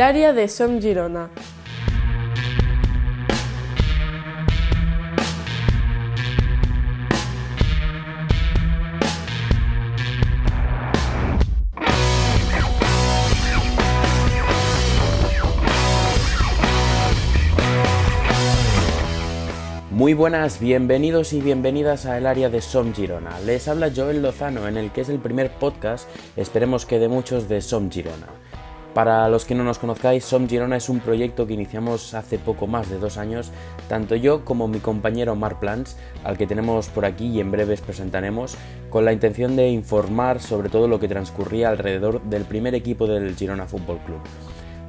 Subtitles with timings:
[0.00, 1.30] área de Som Girona.
[19.90, 23.40] Muy buenas, bienvenidos y bienvenidas a el área de Som Girona.
[23.40, 27.48] Les habla Joel Lozano en el que es el primer podcast, esperemos que de muchos,
[27.48, 28.28] de Som Girona.
[28.98, 32.66] Para los que no nos conozcáis, Som Girona es un proyecto que iniciamos hace poco
[32.66, 33.52] más de dos años,
[33.88, 37.80] tanto yo como mi compañero Mark Plans, al que tenemos por aquí y en breves
[37.80, 38.56] presentaremos,
[38.90, 43.36] con la intención de informar sobre todo lo que transcurría alrededor del primer equipo del
[43.36, 44.18] Girona Fútbol Club.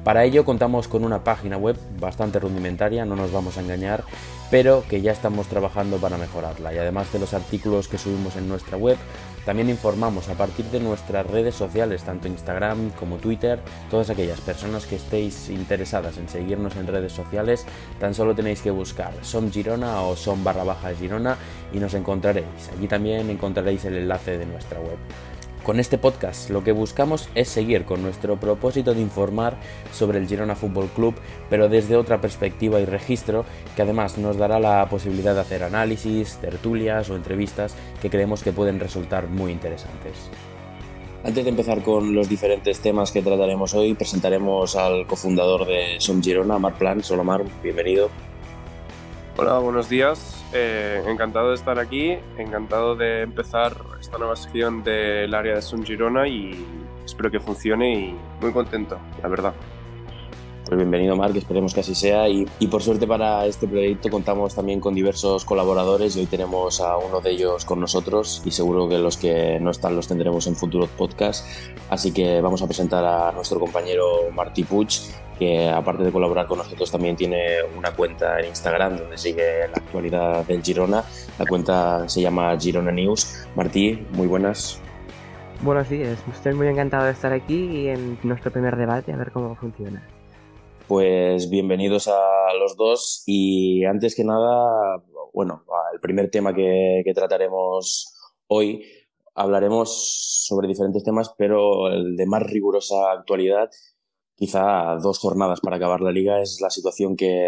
[0.02, 4.02] Para ello contamos con una página web bastante rudimentaria, no nos vamos a engañar,
[4.50, 6.74] pero que ya estamos trabajando para mejorarla.
[6.74, 8.96] Y además de los artículos que subimos en nuestra web,
[9.44, 13.60] también informamos a partir de nuestras redes sociales, tanto Instagram como Twitter,
[13.90, 17.66] todas aquellas personas que estéis interesadas en seguirnos en redes sociales,
[17.98, 21.36] tan solo tenéis que buscar Som Girona o Som barra baja Girona
[21.72, 22.70] y nos encontraréis.
[22.76, 24.98] Allí también encontraréis el enlace de nuestra web.
[25.64, 29.58] Con este podcast lo que buscamos es seguir con nuestro propósito de informar
[29.92, 31.14] sobre el Girona Fútbol Club,
[31.50, 33.44] pero desde otra perspectiva y registro
[33.76, 38.52] que además nos dará la posibilidad de hacer análisis, tertulias o entrevistas que creemos que
[38.52, 40.30] pueden resultar muy interesantes.
[41.22, 46.22] Antes de empezar con los diferentes temas que trataremos hoy, presentaremos al cofundador de Som
[46.22, 47.02] Girona, Mar Plan.
[47.10, 48.29] Hola Mar, bienvenido.
[49.36, 50.44] Hola, buenos días.
[50.52, 55.84] Eh, encantado de estar aquí, encantado de empezar esta nueva sección del área de Son
[55.84, 56.66] Girona y
[57.04, 59.54] espero que funcione y muy contento, la verdad.
[60.66, 64.54] Pues bienvenido Marc, esperemos que así sea y, y, por suerte para este proyecto contamos
[64.54, 68.88] también con diversos colaboradores y hoy tenemos a uno de ellos con nosotros y seguro
[68.88, 73.04] que los que no están los tendremos en futuros podcasts, así que vamos a presentar
[73.04, 74.90] a nuestro compañero Martí Puig
[75.40, 79.78] que aparte de colaborar con nosotros también tiene una cuenta en Instagram donde sigue la
[79.78, 81.02] actualidad del Girona.
[81.38, 83.48] La cuenta se llama Girona News.
[83.56, 84.82] Martí, muy buenas.
[85.62, 89.32] Buenos días, estoy muy encantado de estar aquí y en nuestro primer debate a ver
[89.32, 90.06] cómo funciona.
[90.86, 95.02] Pues bienvenidos a los dos y antes que nada,
[95.32, 95.64] bueno,
[95.94, 98.14] el primer tema que, que trataremos
[98.46, 98.84] hoy
[99.34, 103.70] hablaremos sobre diferentes temas, pero el de más rigurosa actualidad
[104.40, 107.46] quizá dos jornadas para acabar la liga es la situación que,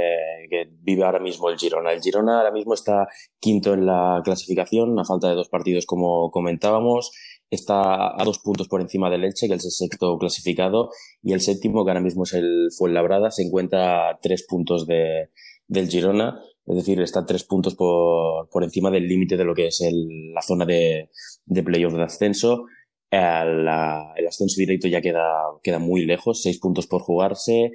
[0.50, 1.90] que, vive ahora mismo el Girona.
[1.90, 3.08] El Girona ahora mismo está
[3.40, 7.10] quinto en la clasificación, a falta de dos partidos como comentábamos.
[7.48, 10.90] Está a dos puntos por encima del Elche, que es el sexto clasificado,
[11.22, 15.30] y el séptimo, que ahora mismo es el Fuenlabrada, se encuentra a tres puntos de,
[15.68, 16.42] del Girona.
[16.66, 20.34] Es decir, está tres puntos por, por encima del límite de lo que es el,
[20.34, 21.08] la zona de,
[21.46, 22.66] de playoff de ascenso
[23.12, 23.68] el,
[24.16, 25.28] el ascenso directo ya queda,
[25.62, 27.72] queda muy lejos, seis puntos por jugarse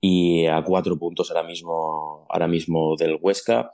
[0.00, 3.72] y a cuatro puntos ahora mismo, ahora mismo del Huesca.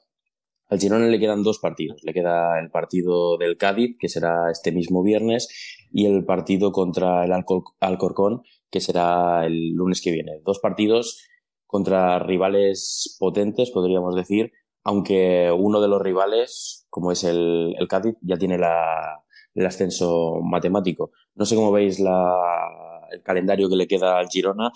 [0.68, 2.02] Al Girona le quedan dos partidos.
[2.02, 5.48] Le queda el partido del Cádiz, que será este mismo viernes,
[5.92, 10.40] y el partido contra el Alcorcón, que será el lunes que viene.
[10.44, 11.28] Dos partidos
[11.66, 14.52] contra rivales potentes, podríamos decir,
[14.82, 19.23] aunque uno de los rivales, como es el, el Cádiz, ya tiene la,
[19.54, 21.12] el ascenso matemático.
[21.34, 24.70] No sé cómo veis la, el calendario que le queda al Girona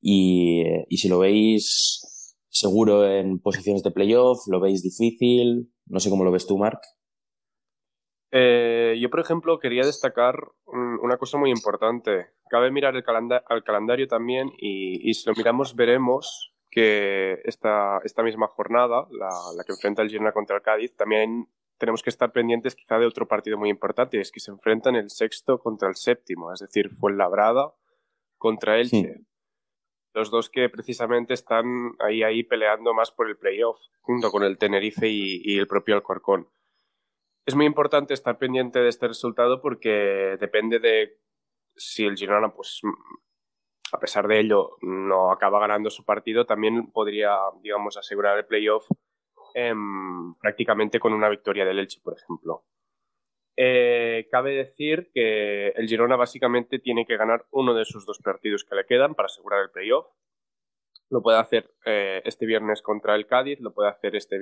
[0.00, 6.10] y, y si lo veis seguro en posiciones de playoff, lo veis difícil, no sé
[6.10, 6.80] cómo lo ves tú, Marc.
[8.32, 10.36] Eh, yo, por ejemplo, quería destacar
[10.66, 12.28] una cosa muy importante.
[12.48, 17.98] Cabe mirar el calenda al calendario también y, y, si lo miramos veremos que esta,
[18.04, 21.48] esta misma jornada, la, la que enfrenta el Girona contra el Cádiz, también
[21.80, 25.10] tenemos que estar pendientes quizá de otro partido muy importante, es que se enfrentan el
[25.10, 27.74] sexto contra el séptimo, es decir, fue Labrada
[28.36, 29.14] contra Elche.
[29.14, 29.26] Sí.
[30.12, 34.58] Los dos que precisamente están ahí, ahí peleando más por el playoff, junto con el
[34.58, 36.48] Tenerife y, y el propio Alcorcón.
[37.46, 41.18] Es muy importante estar pendiente de este resultado porque depende de
[41.76, 42.80] si el Girona, pues,
[43.92, 48.86] a pesar de ello, no acaba ganando su partido, también podría, digamos, asegurar el playoff
[49.54, 49.74] eh,
[50.40, 52.64] prácticamente con una victoria del Elche, por ejemplo.
[53.56, 58.64] Eh, cabe decir que el Girona básicamente tiene que ganar uno de sus dos partidos
[58.64, 60.06] que le quedan para asegurar el playoff.
[61.10, 64.36] Lo puede hacer eh, este viernes contra el Cádiz, lo puede hacer este,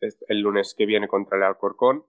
[0.00, 2.06] el lunes que viene contra el Alcorcón.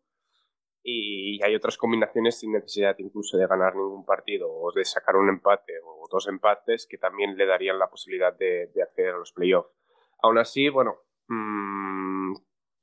[0.83, 5.27] Y hay otras combinaciones sin necesidad incluso de ganar ningún partido o de sacar un
[5.27, 9.33] empate o dos empates que también le darían la posibilidad de, de acceder a los
[9.33, 9.75] playoffs.
[10.19, 10.95] Aún así, bueno,
[11.27, 12.33] mmm,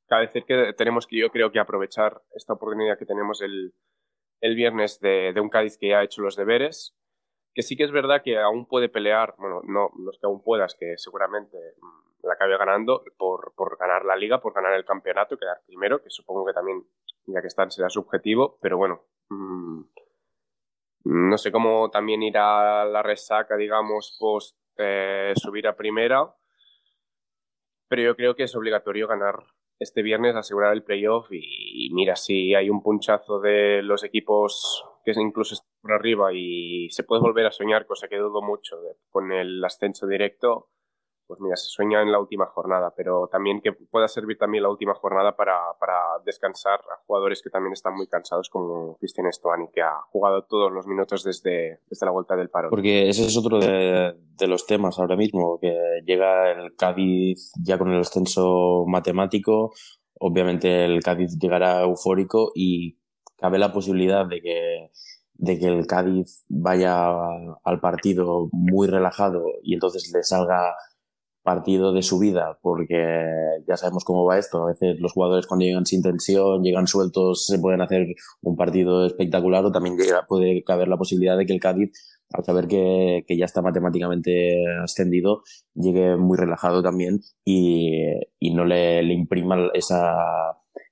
[0.09, 3.75] cabe decir que tenemos que yo creo que aprovechar esta oportunidad que tenemos el,
[4.41, 6.97] el viernes de, de, un Cádiz que ya ha hecho los deberes
[7.55, 10.43] que sí que es verdad que aún puede pelear, bueno, no, no es que aún
[10.43, 14.85] puedas, que seguramente mm, la acabe ganando por, por ganar la liga, por ganar el
[14.85, 16.85] campeonato, quedar primero, que supongo que también,
[17.27, 19.83] ya que están, será subjetivo, pero bueno, mm,
[21.05, 26.35] no sé cómo también ir a la resaca, digamos, post eh, subir a primera,
[27.89, 29.45] pero yo creo que es obligatorio ganar
[29.79, 35.13] este viernes, asegurar el playoff y, mira, si hay un punchazo de los equipos que
[35.17, 38.77] incluso están por arriba y se puede volver a soñar, cosa que dudo mucho,
[39.11, 40.69] con el ascenso directo,
[41.35, 44.71] pues mira, se sueña en la última jornada, pero también que pueda servir también la
[44.71, 49.67] última jornada para, para descansar a jugadores que también están muy cansados, como Cristian Estuani,
[49.73, 52.71] que ha jugado todos los minutos desde, desde la vuelta del paro.
[52.71, 55.77] Porque ese es otro de, de, los temas ahora mismo, que
[56.07, 59.73] llega el Cádiz ya con el ascenso matemático,
[60.21, 62.99] obviamente el Cádiz llegará eufórico y
[63.37, 64.91] cabe la posibilidad de que
[65.37, 67.09] de que el Cádiz vaya
[67.65, 70.75] al partido muy relajado y entonces le salga
[71.45, 73.05] partido de su vida, porque
[73.69, 74.63] ya sabemos cómo va esto.
[74.63, 78.07] A veces los jugadores cuando llegan sin tensión, llegan sueltos, se pueden hacer
[78.43, 79.97] un partido espectacular o también
[80.27, 81.93] puede caber la posibilidad de que el Cádiz,
[82.33, 85.43] al saber que, que ya está matemáticamente ascendido,
[85.75, 88.01] llegue muy relajado también y,
[88.41, 90.15] y no le, le imprima esa,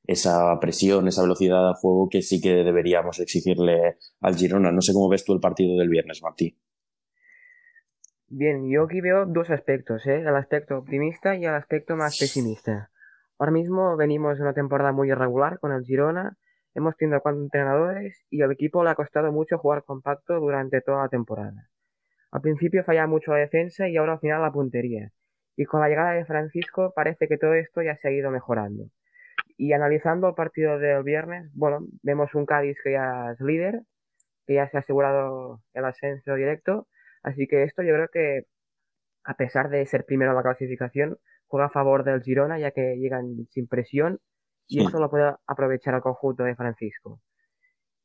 [0.05, 4.71] esa presión, esa velocidad de juego que sí que deberíamos exigirle al Girona.
[4.71, 6.59] No sé cómo ves tú el partido del viernes, Martí.
[8.35, 10.21] Bien, yo aquí veo dos aspectos, ¿eh?
[10.21, 12.89] el aspecto optimista y el aspecto más pesimista.
[13.39, 16.39] Ahora mismo venimos de una temporada muy irregular con el Girona,
[16.75, 21.03] hemos tenido cuatro entrenadores y al equipo le ha costado mucho jugar compacto durante toda
[21.03, 21.69] la temporada.
[22.31, 25.11] Al principio falla mucho la defensa y ahora al final la puntería.
[25.55, 28.85] Y con la llegada de Francisco parece que todo esto ya se ha ido mejorando.
[29.59, 33.83] Y analizando el partido del viernes, bueno, vemos un Cádiz que ya es líder,
[34.47, 36.87] que ya se ha asegurado el ascenso directo
[37.23, 38.47] Así que esto yo creo que,
[39.25, 42.97] a pesar de ser primero en la clasificación, juega a favor del Girona ya que
[42.97, 44.21] llegan sin presión
[44.67, 47.21] y eso lo puede aprovechar el conjunto de Francisco.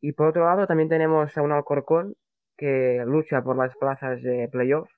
[0.02, 2.16] Y por otro lado también tenemos a un Alcorcón
[2.58, 4.90] que lucha por las plazas de playoff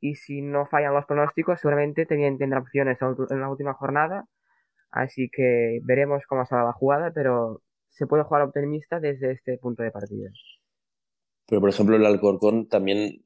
[0.00, 4.26] y si no fallan los pronósticos seguramente también tendrá opciones en la última jornada.
[4.90, 9.82] Así que veremos cómo sale la jugada, pero se puede jugar optimista desde este punto
[9.82, 10.30] de partida.
[11.48, 13.24] Pero, por ejemplo, el Alcorcón también,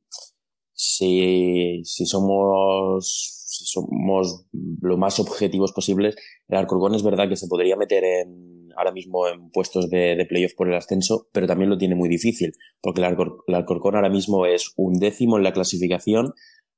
[0.72, 4.46] si, si somos, somos
[4.80, 6.14] lo más objetivos posibles,
[6.48, 10.24] el Alcorcón es verdad que se podría meter en, ahora mismo en puestos de, de
[10.24, 13.06] playoff por el ascenso, pero también lo tiene muy difícil, porque el,
[13.54, 16.32] Alcorcón ahora mismo es un décimo en la clasificación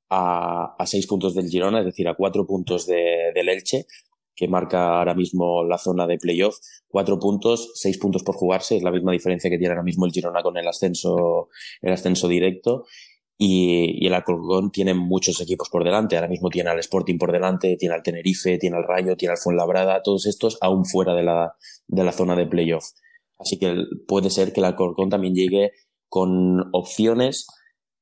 [0.09, 3.85] a, a seis puntos del Girona, es decir, a cuatro puntos de, del Elche,
[4.35, 6.57] que marca ahora mismo la zona de playoff.
[6.87, 10.11] Cuatro puntos, seis puntos por jugarse, es la misma diferencia que tiene ahora mismo el
[10.11, 11.49] Girona con el ascenso,
[11.81, 12.85] el ascenso directo.
[13.37, 16.15] Y, y el Alcorcón tiene muchos equipos por delante.
[16.15, 19.37] Ahora mismo tiene al Sporting por delante, tiene al Tenerife, tiene al Rayo, tiene al
[19.37, 21.55] Fuenlabrada, todos estos aún fuera de la,
[21.87, 22.85] de la zona de playoff.
[23.37, 23.75] Así que
[24.07, 25.71] puede ser que el Alcorcón también llegue
[26.07, 27.47] con opciones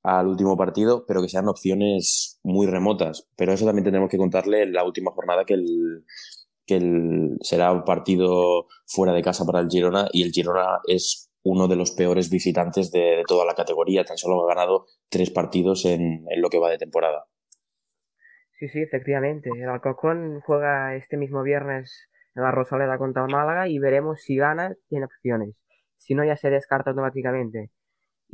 [0.04, 3.28] al último partido, pero que sean opciones muy remotas.
[3.38, 6.06] Pero eso también tendremos que contarle en la última jornada que el,
[6.66, 11.32] que el, será un partido fuera de casa para el Girona y el Girona es
[11.44, 14.04] uno de los peores visitantes de, toda la categoría.
[14.04, 17.26] Tan solo ha ganado tres partidos en, en, lo que va de temporada.
[18.60, 19.50] Sí, sí, efectivamente.
[19.56, 24.36] El Alcorcón juega este mismo viernes en la Rosaleda contra el Málaga y veremos si
[24.36, 25.56] gana, tiene opciones.
[25.98, 27.72] Si no, ya se descarta automáticamente.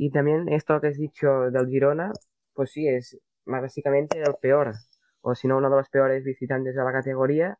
[0.02, 2.10] Y también esto que has dicho del Girona,
[2.54, 4.72] pues sí, es básicamente el peor,
[5.20, 7.58] o si no, uno de los peores visitantes de la categoría.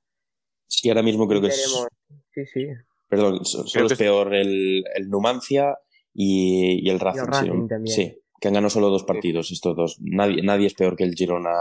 [0.66, 1.86] Sí, ahora mismo creo que es.
[2.32, 2.68] Sí, sí.
[3.10, 5.76] Perdón, solo es peor el, el Numancia
[6.14, 7.18] y, y, el Racing.
[7.18, 7.94] Y el Racing también.
[7.94, 9.98] Sí, que han ganado solo dos partidos, estos dos.
[10.00, 11.52] Nadie, nadie es peor que el Girona,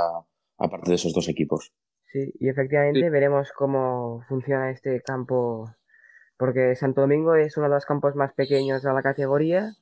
[0.57, 1.73] aparte de esos dos equipos.
[2.05, 3.09] Sí, y efectivamente sí.
[3.09, 5.75] veremos cómo funciona este campo,
[6.37, 9.75] porque Santo Domingo es uno de los campos más pequeños de la categoría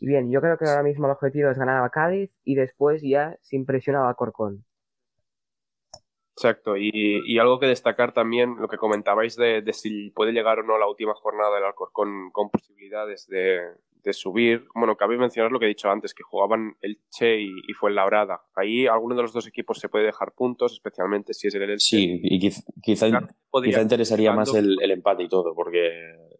[0.00, 3.02] y bien, yo creo que ahora mismo el objetivo es ganar a Cádiz y después
[3.02, 4.64] ya sin presión al Alcorcón.
[6.36, 10.58] Exacto, y, y, algo que destacar también, lo que comentabais de, de, si puede llegar
[10.58, 13.60] o no la última jornada del Alcorcón con posibilidades de,
[14.02, 14.66] de subir.
[14.74, 17.90] Bueno, cabe mencionar lo que he dicho antes, que jugaban el Che y, y fue
[17.90, 18.42] el Labrada.
[18.56, 21.78] Ahí alguno de los dos equipos se puede dejar puntos, especialmente si es el Elche.
[21.78, 23.28] Sí, y quizá, quizá,
[23.62, 25.88] quizá interesaría más el, el, empate y todo, porque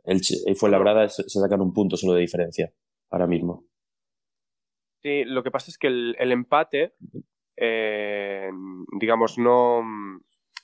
[0.05, 2.73] el Che y fue el Labrada se, se sacan un punto solo de diferencia
[3.11, 3.65] ahora mismo.
[5.03, 6.95] Sí, lo que pasa es que el, el empate,
[7.57, 8.51] eh,
[8.99, 9.83] digamos, no,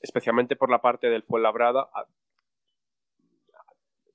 [0.01, 1.91] especialmente por la parte del Fuenlabrada,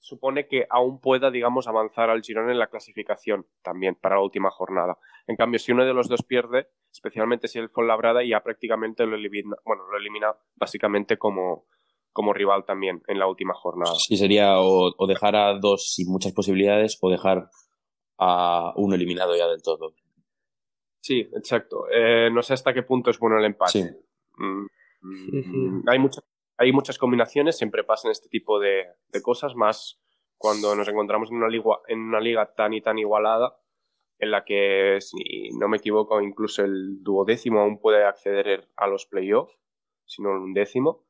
[0.05, 4.51] supone que aún pueda, digamos, avanzar al Girona en la clasificación también para la última
[4.51, 4.99] jornada.
[5.25, 9.15] En cambio, si uno de los dos pierde, especialmente si el Fuenlabrada, ya prácticamente lo
[9.15, 11.65] elimina, bueno, lo elimina básicamente como,
[12.13, 13.95] como rival también en la última jornada.
[13.97, 17.49] Sí, sería o, dejar a dos sin muchas posibilidades o dejar
[18.17, 19.93] a uno eliminado ya del todo.
[21.01, 21.85] Sí, exacto.
[21.91, 23.97] Eh, no sé hasta qué punto es bueno el empate.
[24.37, 24.65] Mm,
[25.01, 26.23] mm, hay muchas
[26.57, 28.85] hay muchas combinaciones, siempre pasan este tipo de,
[29.21, 30.01] cosas, más
[30.37, 33.57] cuando nos encontramos en una, liga, en una liga tan y tan igualada,
[34.19, 39.05] en la que, si no me equivoco, incluso el duodécimo aún puede acceder a los
[39.05, 39.59] playoffs,
[40.05, 41.05] si no un décimo.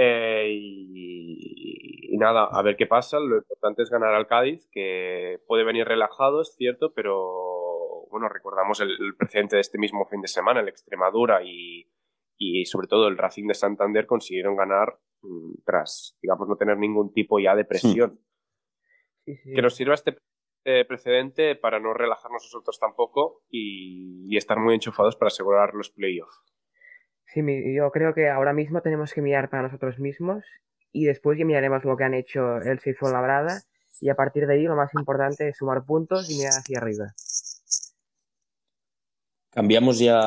[0.00, 3.18] Eh, y, nada, a ver qué pasa.
[3.18, 8.80] Lo importante es ganar al Cádiz, que puede venir relajado, es cierto, pero bueno, recordamos
[8.80, 11.90] el, el precedente de este mismo fin de semana, el Extremadura y,
[12.36, 17.12] y sobre todo el Racing de Santander consiguieron ganar mm, tras, digamos, no tener ningún
[17.12, 18.20] tipo ya de presión.
[19.26, 20.16] Que nos sirva este
[20.86, 26.57] precedente para no relajarnos nosotros tampoco y, estar muy enchufados para asegurar los playoffs.
[27.32, 27.42] Sí,
[27.74, 30.44] yo creo que ahora mismo tenemos que mirar para nosotros mismos
[30.92, 33.62] y después ya miraremos lo que han hecho el Seifo Labrada
[34.00, 37.12] y a partir de ahí lo más importante es sumar puntos y mirar hacia arriba.
[39.50, 40.20] Cambiamos ya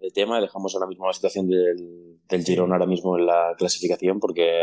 [0.00, 4.20] de tema, dejamos ahora mismo la situación del, del Girón ahora mismo en la clasificación
[4.20, 4.62] porque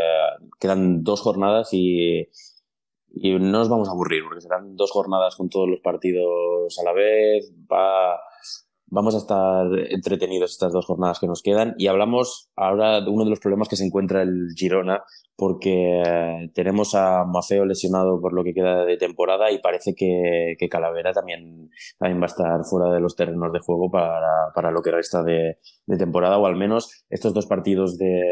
[0.58, 2.28] quedan dos jornadas y,
[3.10, 6.84] y no nos vamos a aburrir porque serán dos jornadas con todos los partidos a
[6.84, 7.52] la vez.
[7.70, 8.18] Va,
[8.92, 13.24] vamos a estar entretenidos estas dos jornadas que nos quedan y hablamos ahora de uno
[13.24, 15.02] de los problemas que se encuentra el Girona
[15.34, 20.68] porque tenemos a Mafeo lesionado por lo que queda de temporada y parece que, que
[20.68, 24.82] Calavera también, también va a estar fuera de los terrenos de juego para, para lo
[24.82, 25.56] que resta de,
[25.86, 28.30] de, temporada o al menos estos dos partidos de,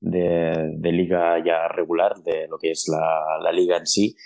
[0.00, 4.16] de, de, liga ya regular, de lo que es la, la liga en sí,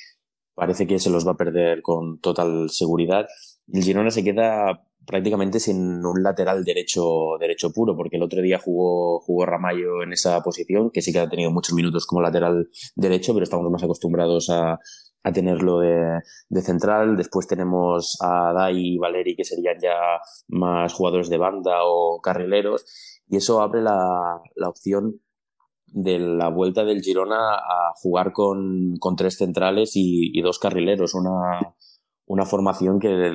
[0.55, 3.27] parece que se los va a perder con total seguridad.
[3.73, 8.59] El Girona se queda prácticamente sin un lateral derecho, derecho puro, porque el otro día
[8.59, 12.69] jugó, jugó Ramallo en esa posición, que sí que ha tenido muchos minutos como lateral
[12.95, 14.79] derecho, pero estamos más acostumbrados a,
[15.23, 16.21] a tenerlo de,
[16.51, 17.17] de, central.
[17.17, 19.97] Después tenemos a Dai y Valeri, que serían ya
[20.49, 22.85] más jugadores de banda o carrileros,
[23.29, 25.23] y eso abre la, la opción
[25.87, 31.15] de la vuelta del Girona a jugar con, con tres centrales y, y dos carrileros,
[31.15, 31.75] una,
[32.29, 33.33] una formación que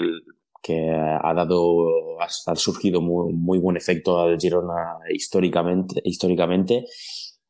[0.63, 6.85] que ha dado, ha, surgido muy, muy, buen efecto al Girona históricamente, históricamente.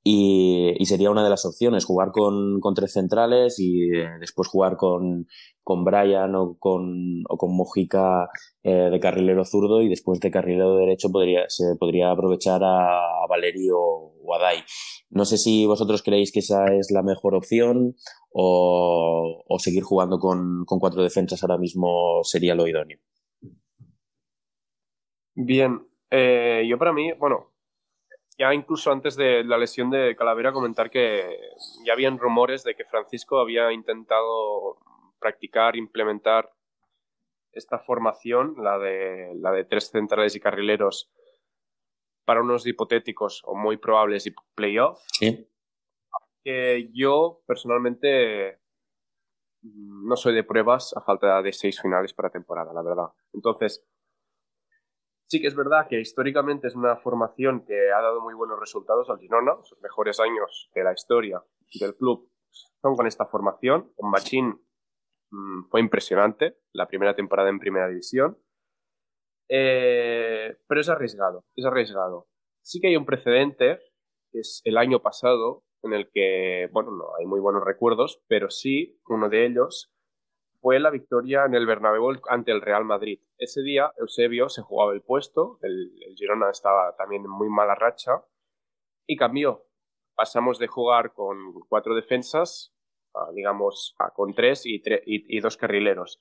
[0.04, 4.50] Y, y, sería una de las opciones, jugar con, con tres centrales y eh, después
[4.50, 5.28] jugar con,
[5.64, 8.30] con Brian o con, o con Mojica
[8.64, 13.80] eh, de carrilero zurdo y después de carrilero derecho podría, se podría aprovechar a, Valerio
[13.80, 14.64] o a Dai.
[15.10, 17.96] No sé si vosotros creéis que esa es la mejor opción
[18.32, 23.00] o, o seguir jugando con, con cuatro defensas ahora mismo sería lo idóneo.
[25.36, 27.54] Bien, eh, yo para mí, bueno,
[28.38, 31.40] ya incluso antes de la lesión de Calavera comentar que
[31.86, 34.78] ya habían rumores de que Francisco había intentado
[35.24, 36.52] practicar, implementar
[37.54, 41.12] esta formación, la de, la de tres centrales y carrileros,
[42.26, 45.06] para unos hipotéticos o muy probables playoffs.
[45.20, 45.48] Sí.
[46.44, 48.60] Que yo personalmente
[49.62, 53.08] no soy de pruebas a falta de seis finales para temporada, la verdad.
[53.34, 53.86] Entonces,
[55.34, 59.10] Sí que es verdad que históricamente es una formación que ha dado muy buenos resultados
[59.10, 59.56] al Girona.
[59.64, 61.44] Sus mejores años de la historia
[61.80, 62.30] del club
[62.84, 63.92] son con esta formación.
[63.96, 64.62] Con Machín
[65.34, 68.38] mmm, fue impresionante la primera temporada en primera división.
[69.50, 72.28] Eh, pero es arriesgado, es arriesgado.
[72.62, 73.80] Sí que hay un precedente,
[74.32, 78.50] que es el año pasado, en el que, bueno, no hay muy buenos recuerdos, pero
[78.50, 79.94] sí uno de ellos
[80.64, 83.20] fue la victoria en el Bernabéu ante el Real Madrid.
[83.38, 88.24] Ese día Eusebio se jugaba el puesto, el, Girona estaba también en muy mala racha
[89.06, 89.66] y cambió.
[90.16, 92.74] Pasamos de jugar con cuatro defensas,
[93.34, 96.20] digamos, a, con tres y, y, dos carrileros.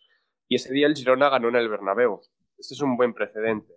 [0.48, 2.20] Y ese día el Girona ganó en el Bernabéu.
[2.58, 3.74] Este es un buen precedente.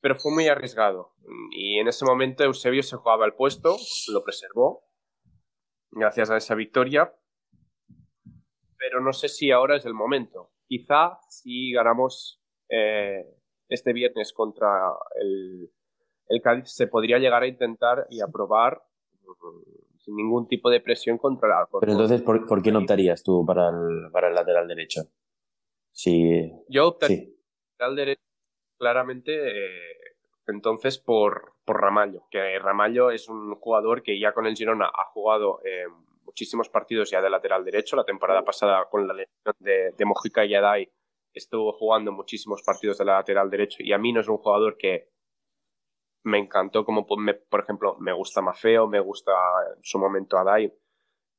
[0.00, 1.14] Pero fue muy arriesgado.
[1.50, 3.76] Y en ese momento Eusebio se jugaba el puesto,
[4.12, 4.84] lo preservó,
[5.90, 7.14] gracias a esa victoria,
[8.76, 10.50] pero no sé si ahora es el momento.
[10.66, 13.24] Quizá si ganamos eh,
[13.68, 15.70] este viernes contra el,
[16.28, 18.93] el, Cádiz se podría llegar a intentar y aprobar mm,
[19.98, 23.44] sin ningún tipo de presión contra el Pero entonces, ¿por, ¿por qué no optarías tú
[23.46, 25.02] para el, para el lateral derecho?
[25.92, 26.50] Si...
[26.68, 27.38] Yo optaría sí.
[27.78, 28.22] lateral derecho
[28.78, 29.94] claramente eh,
[30.46, 35.04] entonces por, por Ramallo, que Ramallo es un jugador que ya con el Girona ha
[35.06, 35.86] jugado eh,
[36.24, 37.96] muchísimos partidos ya de lateral derecho.
[37.96, 40.90] La temporada pasada con la lesión de, de Mojica y Adai
[41.32, 45.13] estuvo jugando muchísimos partidos de lateral derecho y a mí no es un jugador que
[46.24, 49.32] me encantó como, por ejemplo, me gusta Mafeo, me gusta
[49.76, 50.72] en su momento Adai.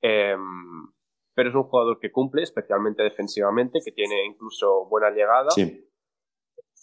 [0.01, 0.87] Em,
[1.33, 5.49] pero es un jugador que cumple, especialmente defensivamente, que tiene incluso buena llegada.
[5.49, 5.89] Sí.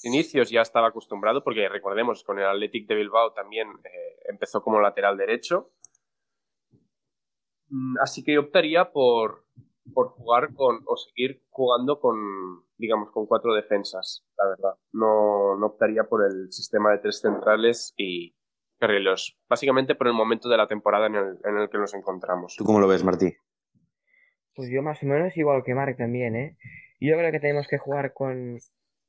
[0.03, 4.81] Inicios ya estaba acostumbrado, porque recordemos, con el Athletic de Bilbao también eh, empezó como
[4.81, 5.71] lateral derecho.
[7.69, 9.47] Mm, así que optaría por,
[9.95, 14.75] por jugar con, o seguir jugando con, digamos, con cuatro defensas, la verdad.
[14.93, 18.37] No, no optaría por el sistema de tres centrales y
[18.79, 19.39] carrileros.
[19.49, 22.57] Básicamente por el momento de la temporada en el, en el que nos encontramos.
[22.57, 23.35] ¿Tú cómo lo ves, Martí?
[24.55, 26.57] Pues yo más o menos igual que Mark también, ¿eh?
[27.01, 28.59] Yo creo que tenemos que jugar con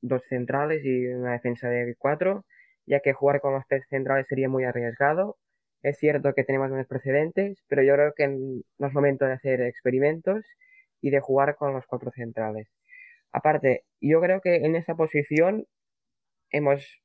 [0.02, 2.46] dos centrales y una defensa de cuatro,
[2.86, 5.38] ya que jugar con los tres centrales sería muy arriesgado.
[5.84, 9.62] Es cierto que tenemos buenos precedentes, pero yo creo que no es momento de hacer
[9.62, 10.46] experimentos
[11.02, 12.70] y de jugar con los cuatro centrales.
[13.34, 15.68] Aparte, yo creo que en esa posición
[16.52, 17.02] hemos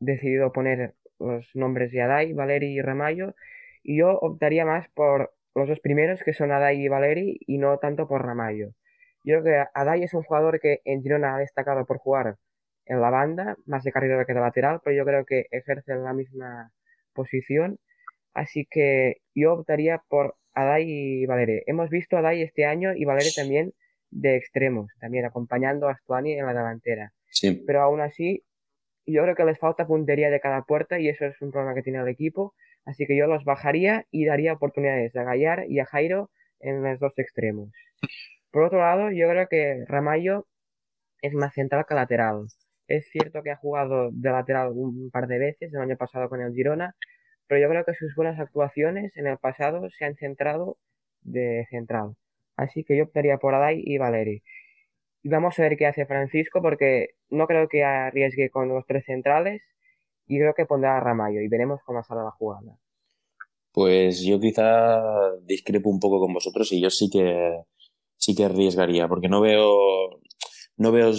[0.00, 3.34] decidido poner los nombres de Adai, Valeri y Ramallo,
[3.82, 7.78] y yo optaría más por los dos primeros, que son Adai y Valeri, y no
[7.78, 8.68] tanto por Ramallo.
[9.24, 12.36] Yo creo que Adai es un jugador que en Girona ha destacado por jugar
[12.86, 16.12] en la banda, más de carrera que de lateral, pero yo creo que ejerce la
[16.12, 16.72] misma
[17.12, 17.78] posición.
[18.34, 21.62] Así que yo optaría por Adai y Valeri.
[21.66, 23.72] Hemos visto a Adai este año y Valeri también
[24.10, 27.12] de extremos, también acompañando a Stuani en la delantera.
[27.28, 27.62] Sí.
[27.66, 28.42] Pero aún así,
[29.06, 31.82] yo creo que les falta puntería de cada puerta y eso es un problema que
[31.82, 32.54] tiene el equipo.
[32.84, 36.98] Así que yo los bajaría y daría oportunidades a Gallar y a Jairo en los
[36.98, 37.70] dos extremos.
[38.50, 40.46] Por otro lado, yo creo que Ramallo
[41.22, 42.46] es más central que lateral.
[42.90, 46.40] Es cierto que ha jugado de lateral un par de veces el año pasado con
[46.40, 46.96] el Girona,
[47.46, 50.76] pero yo creo que sus buenas actuaciones en el pasado se han centrado
[51.22, 52.16] de central.
[52.56, 54.42] Así que yo optaría por Adai y Valeri.
[55.22, 59.04] Y vamos a ver qué hace Francisco, porque no creo que arriesgue con los tres
[59.04, 59.62] centrales
[60.26, 62.76] y creo que pondrá a Ramallo y veremos cómo sale la jugada.
[63.70, 67.60] Pues yo quizá discrepo un poco con vosotros y yo sí que
[68.16, 70.20] sí que arriesgaría, porque no veo
[70.76, 71.12] no veo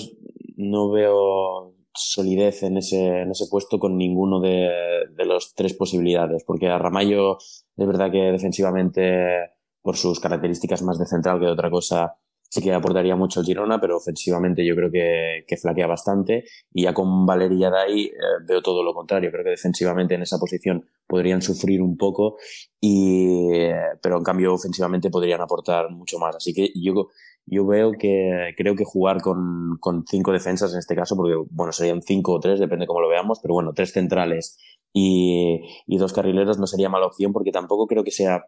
[0.62, 4.70] no veo solidez en ese, en ese puesto con ninguno de,
[5.10, 11.06] de tres posibilidades, porque a Ramallo es verdad que defensivamente por sus características más de
[11.06, 12.16] central que de otra cosa
[12.52, 16.44] sí que aportaría mucho el Girona, pero ofensivamente yo creo que, que flaquea bastante.
[16.74, 18.12] Y ya con Valeria Dai eh,
[18.46, 19.32] veo todo lo contrario.
[19.32, 22.38] Creo que defensivamente en esa posición podrían sufrir un poco,
[22.80, 26.36] y, eh, pero en cambio ofensivamente podrían aportar mucho más.
[26.36, 27.08] Así que yo,
[27.46, 31.72] yo veo que creo que jugar con, con cinco defensas en este caso, porque bueno,
[31.72, 34.58] serían cinco o tres, depende cómo lo veamos, pero bueno, tres centrales
[34.94, 38.46] y, y dos carrileros no sería mala opción porque tampoco creo que sea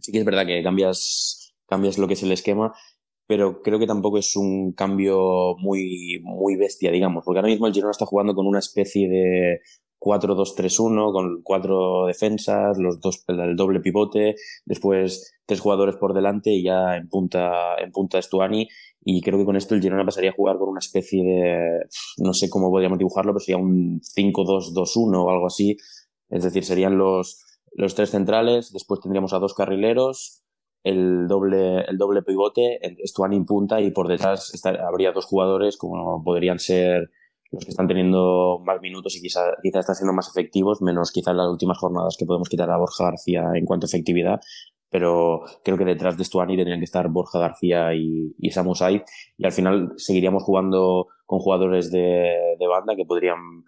[0.00, 2.72] sí que es verdad que cambias, cambias lo que es el esquema,
[3.26, 7.72] pero creo que tampoco es un cambio muy, muy bestia, digamos, porque ahora mismo el
[7.72, 9.60] Girona está jugando con una especie de
[10.00, 14.34] 4-2-3-1, con cuatro defensas, los dos, el doble pivote,
[14.64, 18.68] después tres jugadores por delante y ya en punta, en punta Estuani.
[19.02, 21.80] Y creo que con esto el Girona pasaría a jugar con una especie de,
[22.18, 25.76] no sé cómo podríamos dibujarlo, pero sería un 5-2-2-1 o algo así.
[26.28, 30.44] Es decir, serían los, los tres centrales, después tendríamos a dos carrileros,
[30.82, 36.22] el doble, el doble pivote, Stuani en punta y por detrás habría dos jugadores como
[36.24, 37.10] podrían ser
[37.50, 41.32] los que están teniendo más minutos y quizá, quizá están siendo más efectivos, menos quizá
[41.32, 44.40] en las últimas jornadas que podemos quitar a Borja García en cuanto a efectividad,
[44.88, 48.74] pero creo que detrás de Stuani tendrían que estar Borja García y, y Samu
[49.38, 53.64] y al final seguiríamos jugando con jugadores de, de banda que podrían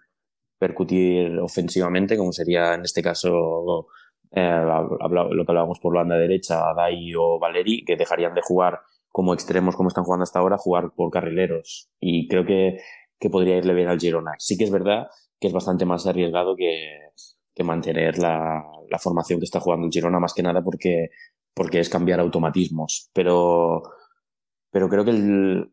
[0.59, 3.87] percutir ofensivamente, como sería en este caso
[4.31, 9.33] eh, lo que hablábamos por banda derecha, Dai o Valeri, que dejarían de jugar como
[9.35, 11.89] extremos como están jugando hasta ahora, jugar por carrileros.
[11.99, 12.79] Y creo que,
[13.23, 14.33] que podría irle bien al Girona.
[14.37, 15.07] Sí que es verdad
[15.39, 18.61] que es bastante más arriesgado que, mantener la,
[18.99, 21.09] formación que está jugando el Girona, más que nada porque,
[21.71, 23.09] es cambiar automatismos.
[23.13, 23.81] Pero,
[24.71, 25.71] creo que el,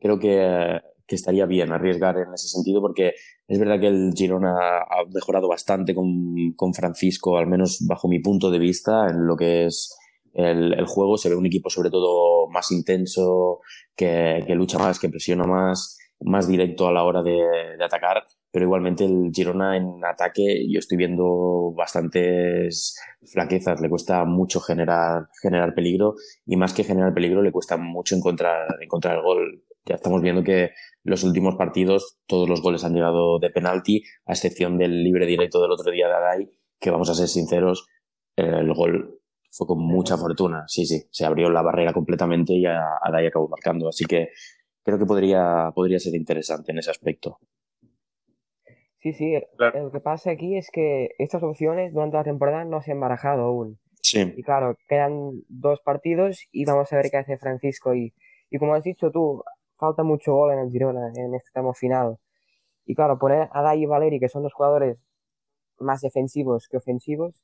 [0.00, 3.12] creo que estaría bien arriesgar en ese sentido, porque
[3.46, 8.50] es verdad que el Girona ha mejorado bastante con, Francisco, al menos bajo mi punto
[8.50, 9.94] de vista, en lo que es
[10.32, 11.18] el, juego.
[11.18, 13.60] Se ve un equipo sobre todo más intenso,
[13.94, 17.42] que, lucha más, que presiona más, más directo a la hora de,
[17.84, 24.60] atacar, pero igualmente el Girona en ataque yo estoy viendo bastantes flaquezas, le cuesta mucho
[24.60, 26.14] generar, generar peligro
[26.46, 29.64] y más que generar peligro le cuesta mucho encontrar, encontrar el gol.
[29.86, 30.70] Ya estamos viendo que
[31.02, 35.60] los últimos partidos todos los goles han llegado de penalti, a excepción del libre directo
[35.60, 36.50] del otro día de Adai,
[36.80, 37.86] que vamos a ser sinceros,
[38.36, 40.64] el gol fue con mucha fortuna.
[40.66, 43.88] Sí, sí, se abrió la barrera completamente y Adai acabó marcando.
[43.88, 44.30] Así que
[44.84, 47.38] creo que podría, podría ser interesante en ese aspecto.
[49.00, 52.92] Sí, sí, lo que pasa aquí es que estas opciones durante la temporada no se
[52.92, 53.78] han barajado aún.
[54.00, 54.32] Sí.
[54.36, 57.94] Y claro, quedan dos partidos y vamos a ver qué hace Francisco.
[57.94, 58.14] Y,
[58.50, 59.42] y como has dicho tú,
[59.78, 62.16] falta mucho gol en el Girona en este tramo final.
[62.86, 64.98] Y claro, poner a Dai y Valeri, que son dos jugadores
[65.78, 67.42] más defensivos que ofensivos,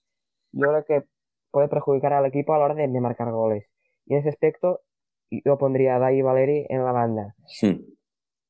[0.52, 1.08] yo creo que
[1.50, 3.66] puede perjudicar al equipo a la hora de, marcar goles.
[4.06, 4.80] Y en ese aspecto,
[5.30, 7.34] yo pondría a Dai y Valeri en la banda.
[7.46, 7.96] Sí.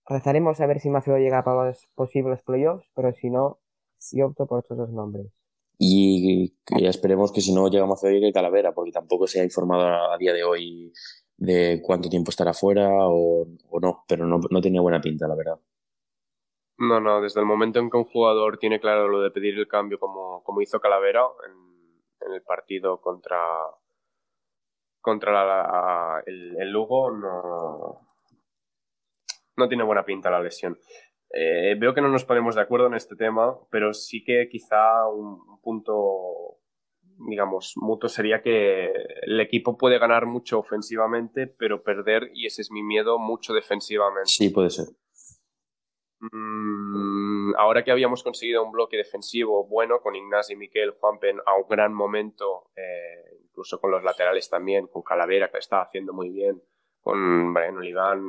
[0.06, 3.60] Rezaremos a ver si Maceo llega para los posibles playoffs, pero si no,
[4.12, 5.26] yo opto por estos dos nombres.
[5.78, 10.18] Y, esperemos que si no llega Maceo llegue Calavera, porque tampoco se ha informado a,
[10.18, 10.92] día de hoy
[11.36, 13.46] de cuánto tiempo estará fuera o,
[13.80, 15.58] no, pero no, no tenía buena pinta, la verdad.
[16.80, 19.68] No, no, desde el momento en que un jugador tiene claro lo de pedir el
[19.68, 23.38] cambio como, como hizo Calavera en, el partido contra,
[25.00, 28.06] contra el, Lugo, no,
[29.56, 30.78] no tiene buena pinta la lesión.
[31.32, 35.06] Eh, veo que no nos ponemos de acuerdo en este tema, pero sí que quizá
[35.08, 36.58] un punto,
[37.28, 38.90] digamos, mutuo sería que
[39.22, 44.26] el equipo puede ganar mucho ofensivamente, pero perder, y ese es mi miedo, mucho defensivamente.
[44.26, 44.86] Sí, puede ser.
[46.20, 51.54] Mm, ahora que habíamos conseguido un bloque defensivo bueno con Ignacio y Miquel Juanpen a
[51.56, 53.29] un gran momento, eh,
[53.60, 56.62] incluso con los laterales también, con Calavera que está haciendo muy bien,
[57.00, 58.22] con Brian Oliván,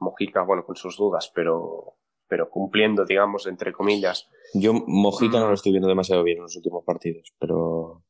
[0.00, 1.94] Mojica, bueno, con sus dudas, pero,
[2.26, 4.28] pero cumpliendo, digamos, entre comillas.
[4.54, 5.54] Yo Mojica no lo mm.
[5.54, 8.02] estoy viendo demasiado bien en los últimos partidos, pero...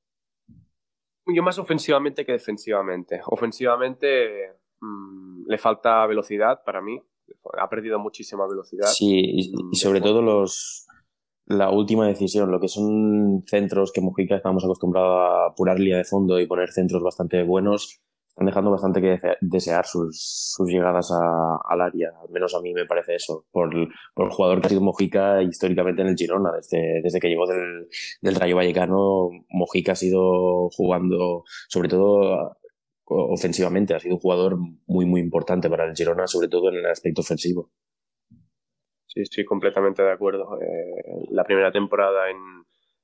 [1.26, 3.20] Yo más ofensivamente que defensivamente.
[3.26, 7.02] Ofensivamente mm, le falta velocidad para mí,
[7.58, 8.88] ha perdido muchísima velocidad.
[8.88, 10.86] Sí, y, mm, sobre todo los
[11.52, 16.04] la última decisión, lo que son centros que Mujica estamos acostumbrados a apurar línea de
[16.04, 21.80] fondo y poner centros bastante buenos, están dejando bastante que desear sus, sus llegadas al
[21.80, 23.70] área, al menos a mí me parece eso, por,
[24.14, 27.46] por el jugador que ha sido Mojica históricamente en el Girona, desde, desde que llegó
[27.46, 27.88] del,
[28.22, 32.56] del Rayo Vallecano, Mojica ha sido jugando, sobre todo
[33.12, 33.94] ofensivamente.
[33.94, 37.20] Ha sido un jugador muy, muy importante para el Girona, sobre todo en el aspecto
[37.20, 37.70] ofensivo.
[39.14, 40.58] Sí, sí, completamente de acuerdo.
[40.60, 42.38] Eh, la primera temporada en,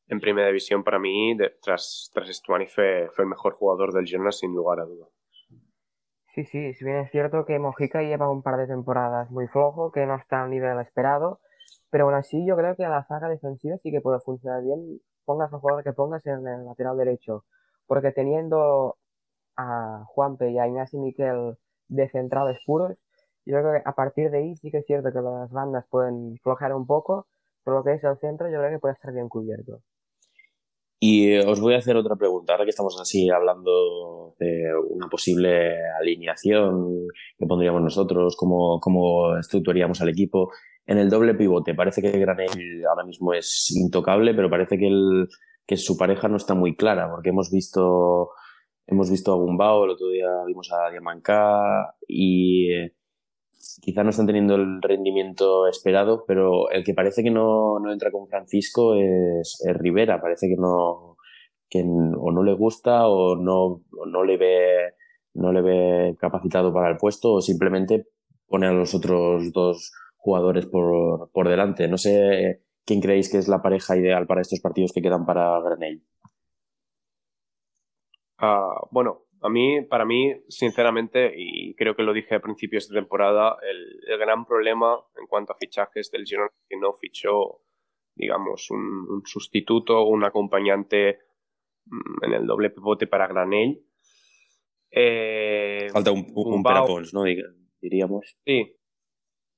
[0.06, 4.32] en, Primera División para mí, tras, tras Estuani, fue, fue, el mejor jugador del Girona
[4.32, 5.06] sin lugar a duda.
[6.34, 9.92] Sí, sí, si bien es cierto que Mojica lleva un par de temporadas muy flojo,
[9.92, 11.40] que no está al nivel esperado,
[11.90, 15.00] pero aún así yo creo que a la zaga defensiva sí que puede funcionar bien,
[15.24, 17.44] pongas el jugador que pongas en el lateral derecho,
[17.86, 18.96] porque teniendo
[19.56, 22.96] a Juanpe y a Ignacio Miquel de centrales puros,
[23.48, 26.36] yo creo que a partir de ahí sí que es cierto que las bandas pueden
[26.42, 27.26] flojar un poco,
[27.64, 29.80] pero lo que es el centro yo creo que puede estar bien cubierto.
[31.00, 35.08] Y eh, os voy a hacer otra pregunta, ahora que estamos así hablando de una
[35.08, 37.06] posible alineación
[37.38, 40.50] que pondríamos nosotros, cómo, cómo estructuraríamos al equipo.
[40.84, 45.28] En el doble pivote, parece que Granel ahora mismo es intocable, pero parece que, el,
[45.66, 48.30] que su pareja no está muy clara, porque hemos visto
[48.90, 52.94] Hemos visto a Gumbao, el otro día vimos a Diamancá y eh,
[53.80, 58.10] quizá no están teniendo el rendimiento esperado, pero el que parece que no, no entra
[58.10, 60.20] con Francisco es, Rivera.
[60.20, 61.16] Parece que no
[61.70, 64.94] que o no le gusta o no, no le ve
[65.34, 68.06] no le ve capacitado para el puesto o simplemente
[68.46, 71.86] pone a los otros dos jugadores por, por delante.
[71.88, 75.60] No sé quién creéis que es la pareja ideal para estos partidos que quedan para
[75.60, 76.02] Granell.
[78.38, 83.00] Ah, bueno, a mí, para mí, sinceramente, y creo que lo dije a principios de
[83.00, 87.62] temporada, el, gran problema en cuanto a fichajes del Girona es que no fichó,
[88.14, 91.20] digamos, un, sustituto o un acompañante
[91.86, 93.80] mm, en el doble pivote para Granell.
[94.90, 97.22] Eh, Falta un, un, Perapons, ¿no?
[97.80, 98.36] Diríamos.
[98.44, 98.76] Sí,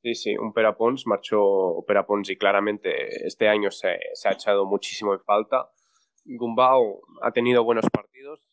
[0.02, 5.14] sí, sí, un Perapons, marchó Perapons y claramente este año se, se ha echado muchísimo
[5.14, 5.70] en falta.
[6.26, 8.49] Gumbao ha tenido buenos partidos,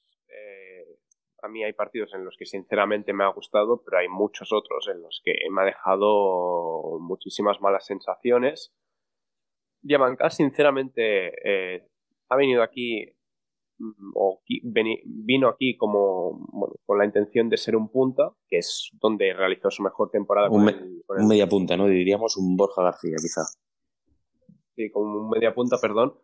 [1.41, 4.87] a mí hay partidos en los que sinceramente me ha gustado, pero hay muchos otros
[4.91, 8.73] en los que me ha dejado muchísimas malas sensaciones.
[9.81, 11.87] Diamanca, sinceramente, eh,
[12.29, 13.05] ha venido aquí
[13.77, 19.33] mm, o vino aquí como con la intención de ser un punta, que es donde
[19.33, 20.49] realizó su mejor temporada.
[20.49, 20.67] Un,
[21.07, 21.87] un media punta, ¿no?
[21.87, 23.43] Diríamos un Borja García, quizá.
[24.75, 26.15] Sí, como un media punta, perdón.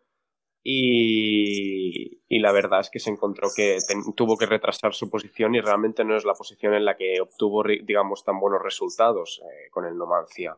[0.66, 3.78] Y, la verdad es que se encontró que
[4.16, 7.62] tuvo que retrasar su posición y realmente no es la posición en la que obtuvo,
[7.62, 10.54] digamos, tan buenos resultados eh, con el Nomancia.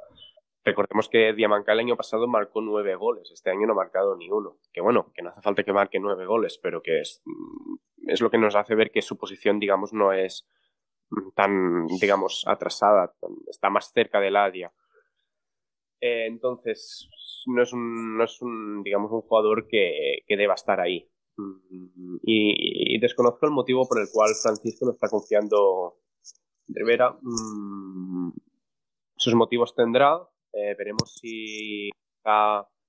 [0.65, 4.31] Recordemos que Diamanca el año pasado marcó nueve goles, este año no ha marcado ni
[4.31, 4.59] uno.
[4.73, 7.77] Que bueno, que no hace falta que marque nueve goles, pero que es, mm,
[8.21, 10.47] lo que nos hace ver que su posición, digamos, no es
[11.35, 13.13] tan, digamos, atrasada,
[13.49, 14.73] está más cerca del área.
[16.01, 17.09] Eh, entonces,
[17.47, 21.09] no es un, no es un, digamos, un jugador que, que deba estar ahí.
[21.37, 25.99] Mm, y, desconozco el motivo por el cual Francisco no está confiando
[26.69, 27.17] en Rivera.
[27.21, 28.33] Mm,
[29.17, 30.19] sus motivos tendrá.
[30.53, 31.91] Eh, veremos si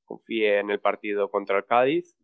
[0.05, 2.17] confíe en el partido contra el Cádiz.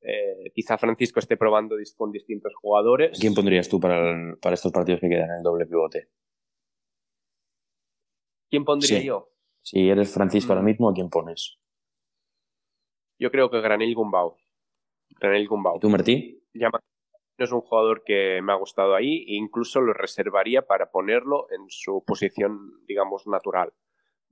[0.00, 3.18] Eh, quizá Francisco esté probando con distintos jugadores.
[3.20, 6.08] ¿Quién pondrías tú para, para estos partidos que quedan en el doble pivote?
[8.50, 9.31] ¿Quién pondría yo?
[9.62, 10.66] Si eres Francisco ahora mm.
[10.66, 11.58] mismo, ¿a quién pones?
[13.18, 14.36] Yo creo que Granel Gumbau.
[15.20, 15.78] Granel Gumbau.
[15.78, 16.42] ¿Tú, Martí?
[16.54, 16.78] Ya no
[17.44, 21.66] es un jugador que me ha gustado ahí e incluso lo reservaría para ponerlo en
[21.68, 23.72] su posición, digamos, natural.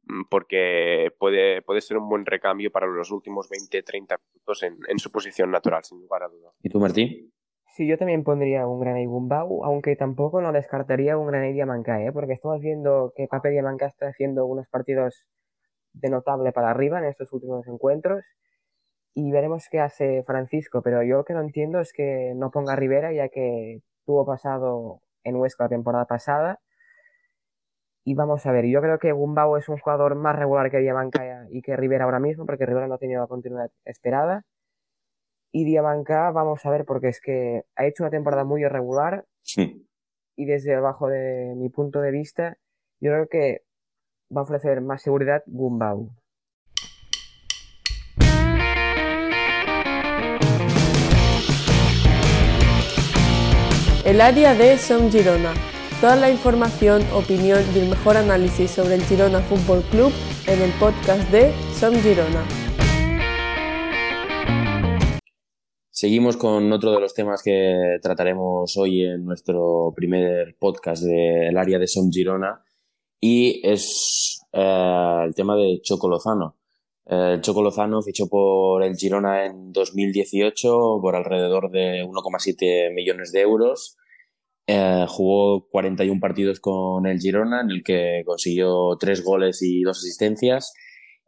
[0.05, 4.99] Mm, porque puede, puede ser un buen recambio para los últimos 20-30 minutos en, en,
[4.99, 6.51] su posición natural, sin lugar a duda.
[6.63, 7.33] ¿Y tú, Martín?
[7.73, 12.13] Sí, yo también pondría un Granay Gumbau, aunque tampoco no descartaría un Granay Diamanca, ¿eh?
[12.13, 15.27] porque estamos viendo que Pape Diamanca está haciendo unos partidos
[15.93, 18.25] de notable para arriba en estos últimos encuentros
[19.15, 22.75] y veremos qué hace Francisco, pero yo lo que no entiendo es que no ponga
[22.75, 26.61] a Rivera ya que tuvo pasado en Huesca la temporada pasada
[28.05, 31.47] y vamos a ver, yo creo que Gumbau es un jugador más regular que Diamanca
[31.51, 34.45] y que Rivera ahora mismo, porque Rivera no ha tenido la continuidad esperada.
[35.53, 39.25] Y Diamanca, vamos a ver, porque es que ha hecho una temporada muy irregular.
[39.43, 39.87] Sí.
[40.37, 42.57] Y desde abajo de mi punto de vista,
[43.01, 43.63] yo creo que
[44.35, 46.11] va a ofrecer más seguridad Gumbau.
[54.05, 55.53] El área de Son Girona
[56.01, 60.11] Toda la información, opinión y el mejor análisis sobre el Girona Fútbol Club
[60.47, 62.60] en el podcast de Som Girona.
[66.01, 71.79] Seguimos con otro de los temas que trataremos hoy en nuestro primer podcast del área
[71.79, 72.65] de Som Girona
[73.21, 76.57] y es eh, el tema de Choco Lozano.
[77.05, 83.31] Eh, el Choco Lozano fichó por el Girona en 2018 por alrededor de 1,7 millones
[83.33, 83.99] de euros
[84.67, 89.99] eh, jugó 41 partidos con el Girona, en el que consiguió tres goles y dos
[89.99, 90.73] asistencias.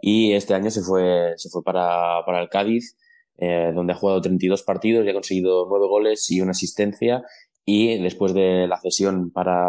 [0.01, 2.97] Y este año se fue, se fue para, para el Cádiz,
[3.45, 7.25] eh, donde ha jugado 32 partidos y ha conseguido nueve goles y una asistencia.
[7.65, 9.67] Y después de la cesión para,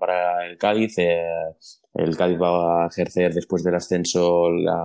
[0.00, 1.22] para el Cádiz, eh,
[1.92, 4.82] el Cádiz va a ejercer después del ascenso la,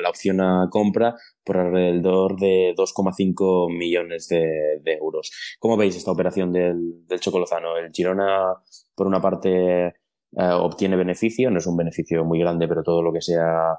[0.00, 5.30] la opción a compra por alrededor de 2,5 millones de, euros.
[5.58, 7.76] ¿Cómo veis esta operación del, del Chocolozano?
[7.76, 8.54] El Girona,
[8.94, 9.92] por una parte, eh,
[10.32, 13.78] obtiene beneficio, no es un beneficio muy grande, pero todo lo que sea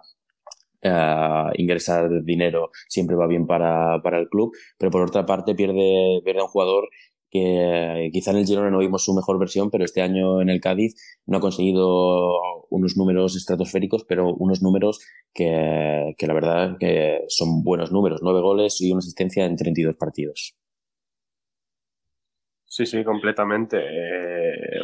[0.82, 6.22] eh, ingresar dinero siempre va bien para, para, el club, pero por otra parte pierde,
[6.24, 6.90] pierde a un jugador
[7.30, 10.62] que quizá en el Girona no vimos su mejor versión, pero este año en el
[10.62, 12.32] Cádiz no ha conseguido
[12.70, 18.42] unos números estratosféricos, pero unos números que, que la verdad que son buenos números, nueve
[18.42, 20.56] goles y una asistencia en 32 partidos.
[22.66, 23.78] Sí, sí, completamente.
[23.80, 24.82] Eh,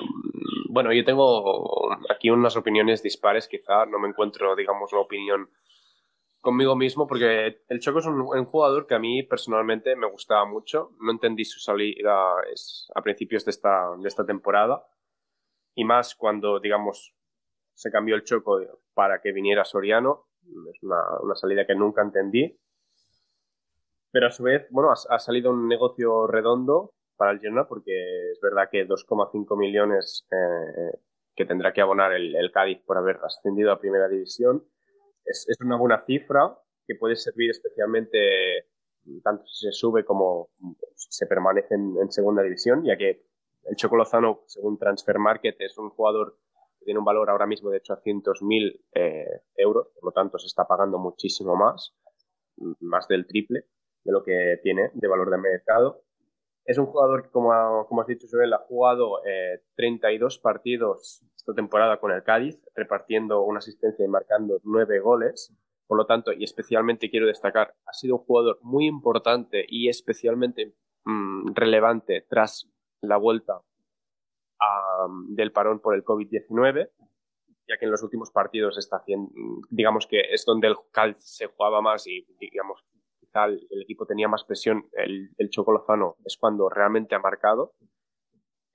[0.70, 5.50] bueno, yo tengo aquí unas opiniones dispares, quizá no me encuentro, digamos, una opinión
[6.44, 10.92] conmigo mismo porque el Choco es un, jugador que a mí personalmente me gustaba mucho.
[11.00, 12.36] No entendí su salida
[12.94, 14.86] a principios de esta, de esta temporada
[15.74, 17.16] y más cuando, digamos,
[17.74, 18.60] se cambió el Choco
[18.94, 20.28] para que viniera Soriano.
[20.70, 22.60] Es una, una salida que nunca entendí.
[24.12, 28.40] Pero a su vez, bueno, ha, salido un negocio redondo para el Girona porque es
[28.42, 31.00] verdad que 2,5 millones eh,
[31.34, 34.66] que tendrá que abonar el, el Cádiz por haber ascendido a Primera División
[35.26, 38.68] es, es, una buena cifra que puede servir especialmente
[39.24, 40.50] tanto si se sube como
[40.96, 43.26] si se permanece en, segunda división, ya que
[43.66, 46.38] el Chocolozano, según Transfer Market, es un jugador
[46.80, 50.66] que tiene un valor ahora mismo de 800.000 eh, euros, por lo tanto se está
[50.66, 51.96] pagando muchísimo más,
[52.80, 53.66] más del triple
[54.04, 56.04] de lo que tiene de valor de mercado.
[56.66, 59.22] Es un jugador que, como, como has dicho, Joel, ha jugado
[59.76, 65.54] 32 eh, partidos esta temporada con el Cádiz, repartiendo una asistencia y marcando nueve goles.
[65.88, 70.74] Por lo tanto, y especialmente quiero destacar, ha sido un jugador muy importante y especialmente
[71.04, 72.72] mm, relevante tras
[73.02, 73.62] la vuelta
[75.28, 76.90] del parón por el COVID-19,
[77.68, 79.30] ya que en los últimos partidos está haciendo,
[79.70, 82.86] digamos que es donde el Cádiz se jugaba más y, digamos,
[83.36, 87.74] el equipo tenía más presión, el, el Chocolozano es cuando realmente ha marcado.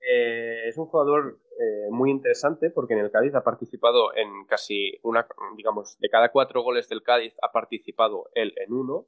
[0.01, 4.97] Eh, es un jugador eh, muy interesante porque en el Cádiz ha participado en casi
[5.03, 9.07] una, digamos, de cada cuatro goles del Cádiz ha participado él en uno.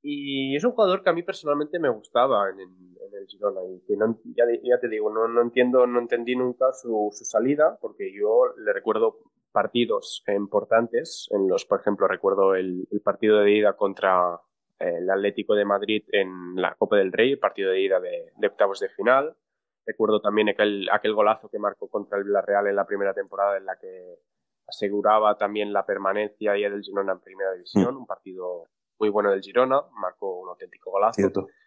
[0.00, 3.96] Y es un jugador que a mí personalmente me gustaba en, el Girona y que
[3.96, 8.12] no, ya, ya, te digo, no, no, entiendo, no entendí nunca su, su, salida porque
[8.14, 9.18] yo le recuerdo
[9.58, 14.40] partidos importantes en los, por ejemplo, recuerdo el, el partido de ida contra
[14.78, 18.78] el Atlético de Madrid en la Copa del Rey, partido de ida de, de octavos
[18.78, 19.36] de final.
[19.84, 23.66] Recuerdo también aquel, aquel golazo que marcó contra el Villarreal en la primera temporada en
[23.66, 24.20] la que
[24.68, 27.98] aseguraba también la permanencia ya del Girona en primera división, mm.
[27.98, 28.68] un partido
[29.00, 31.20] muy bueno del Girona, marcó un auténtico golazo.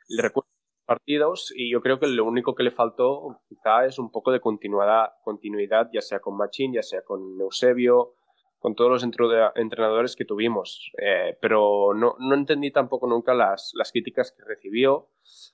[0.08, 0.51] Le recuerdo
[0.92, 4.42] partidos y yo creo que lo único que le faltó quizá es un poco de
[4.42, 8.16] continuidad, continuidad ya sea con Machín, ya sea con Eusebio,
[8.60, 10.92] con todos los entrenadores que tuvimos.
[11.02, 15.08] Eh, pero no, no, entendí tampoco nunca las, las, críticas que recibió,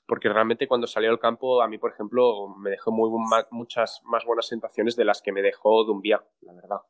[0.07, 3.11] porque realmente cuando salió al campo, a mí, por ejemplo, me dejó muy,
[3.51, 6.81] muchas más buenas sensaciones de las que me dejó Dumbia, la verdad.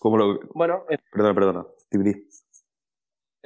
[0.00, 0.40] ¿Cómo lo...
[0.52, 1.66] Bueno, perdona, perdona.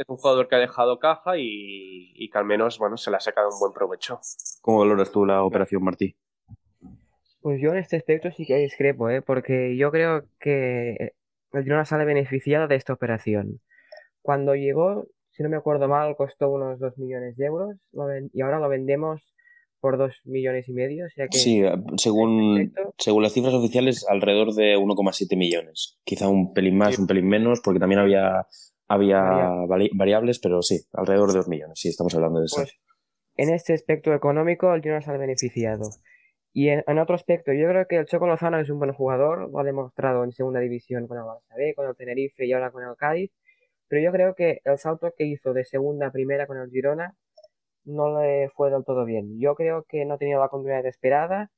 [0.03, 3.17] Es un jugador que ha dejado caja y, y, que al menos bueno, se le
[3.17, 4.19] ha sacado un buen provecho.
[4.61, 6.17] ¿Cómo valoras tú la operación, Martí?
[7.41, 9.23] Pues yo en este aspecto sí que discrepo, ¿eh?
[9.23, 11.15] porque yo creo que
[11.53, 13.61] el Girona sale beneficiado de esta operación.
[14.23, 17.77] Cuando llegó, si no me acuerdo mal, costó unos 2 millones de euros
[18.33, 19.33] y ahora lo vendemos
[19.81, 21.07] por 2 millones y medio.
[21.31, 21.63] sí,
[21.97, 25.99] según, según las cifras oficiales, alrededor de 1,7 millones.
[26.05, 28.47] Quizá un pelín más, un pelín menos, porque también había,
[28.89, 29.19] había
[29.95, 31.79] variables, pero sí, alrededor de 2 millones.
[31.79, 32.57] Sí, estamos hablando de eso.
[32.57, 32.79] Pues,
[33.37, 35.89] en este aspecto económico, el Girona sale beneficiado.
[36.53, 39.59] Y en, otro aspecto, yo creo que el Choco Lozano es un buen jugador, lo
[39.59, 42.85] ha demostrado en segunda división con el Barça B, con el Tenerife y ahora con
[42.85, 43.33] el Cádiz,
[43.89, 47.17] pero yo creo que el salto que hizo de segunda a primera con el Girona
[47.85, 49.39] no le fue del todo bien.
[49.41, 51.51] Yo creo que no ha tenido la continuidad esperada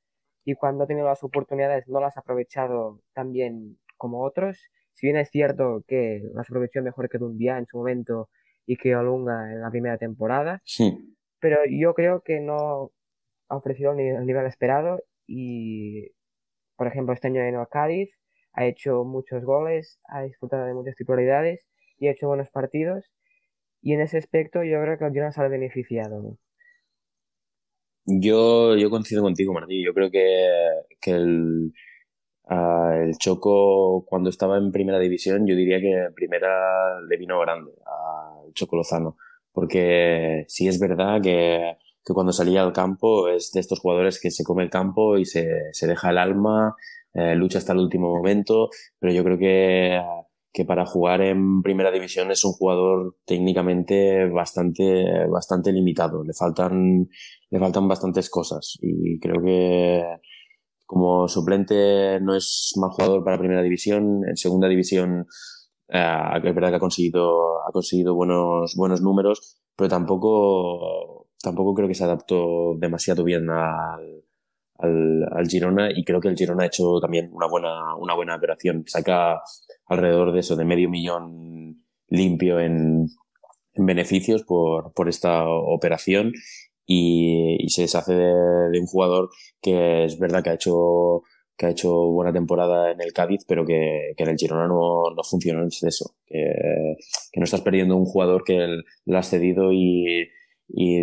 [0.44, 4.58] y cuando ha tenido las oportunidades no las ha aprovechado tan bien como otros.
[4.94, 8.28] Si bien es cierto que las aprovechó mejor que Dumbia en su momento
[8.66, 11.16] y que Olunga en la primera temporada, sí.
[11.40, 12.92] pero yo creo que no
[13.48, 16.10] ha ofrecido el nivel esperado y,
[16.76, 18.10] por ejemplo, este año en el Cádiz
[18.52, 21.66] ha hecho muchos goles, ha disfrutado de muchas titularidades
[21.98, 23.04] y ha hecho buenos partidos.
[23.82, 26.38] Y en ese aspecto yo creo que el Girona sale beneficiado.
[28.06, 29.84] Yo, yo coincido contigo, Martí.
[29.84, 30.48] Yo creo que,
[31.00, 31.72] que el,
[32.48, 37.72] el Choco, cuando estaba en primera división, yo diría que en primera le vino grande
[37.86, 39.16] al Choco Lozano.
[39.52, 44.30] Porque sí es verdad que que cuando salía al campo es de estos jugadores que
[44.30, 46.74] se come el campo y se, se deja el alma,
[47.14, 50.02] eh, lucha hasta el último momento, pero yo creo que,
[50.52, 56.22] que para jugar en primera división es un jugador técnicamente bastante, bastante limitado.
[56.24, 57.08] Le faltan,
[57.50, 60.02] le faltan bastantes cosas y creo que
[60.86, 64.22] como suplente no es mal jugador para primera división.
[64.28, 65.26] En segunda división
[65.88, 71.88] eh, es verdad que ha conseguido, ha conseguido buenos, buenos números, pero tampoco tampoco creo
[71.88, 74.24] que se adaptó demasiado bien al,
[74.78, 78.84] al, Girona y creo que el Girona ha hecho también una buena, una buena operación.
[78.86, 79.42] Saca
[79.86, 83.06] alrededor de eso, de medio millón limpio en,
[83.74, 86.32] en beneficios por, por esta operación
[86.86, 91.22] y, y se deshace de, un jugador que es verdad que ha hecho
[91.56, 95.14] que ha hecho buena temporada en el Cádiz, pero que, que en el Girona no,
[95.14, 96.16] no funciona en exceso.
[96.26, 96.96] Que,
[97.30, 98.66] que no estás perdiendo un jugador que
[99.04, 100.30] le has cedido y,
[100.68, 100.98] y,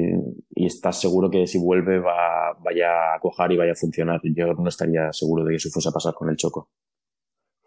[0.49, 4.19] y, estás seguro que si vuelve va, vaya a cojar y vaya a funcionar.
[4.23, 6.69] Yo no estaría seguro de que eso fuese a pasar con el Choco.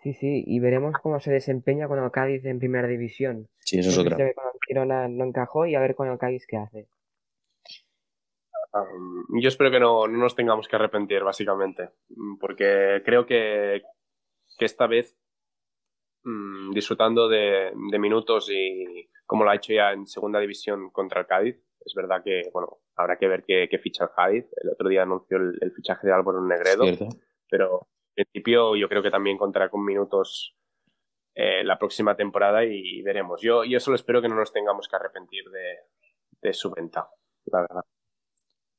[0.02, 3.48] Sí, sí, y veremos cómo se desempeña con el Cádiz en primera división.
[3.60, 4.16] Sí, eso es otra.
[4.16, 4.34] Con el
[4.68, 6.88] Girona no encajó y a ver con el Cádiz qué hace.
[8.74, 11.90] Um, yo espero que no, no, nos tengamos que arrepentir, básicamente,
[12.40, 13.82] porque creo que,
[14.58, 15.16] que esta vez,
[16.24, 21.20] mmm, disfrutando de, de minutos y como lo ha hecho ya en segunda división contra
[21.20, 24.46] el Cádiz, es verdad que, bueno, habrá que ver qué, ficha el Cádiz.
[24.56, 26.84] El otro día anunció el, fichaje de Álvaro Negredo,
[27.48, 30.56] pero en principio yo creo que también contará con minutos
[31.34, 33.40] eh, la próxima temporada y veremos.
[33.42, 35.44] Yo, yo solo espero que no nos tengamos que arrepentir
[36.40, 37.08] de, su venta,
[37.46, 37.84] la verdad.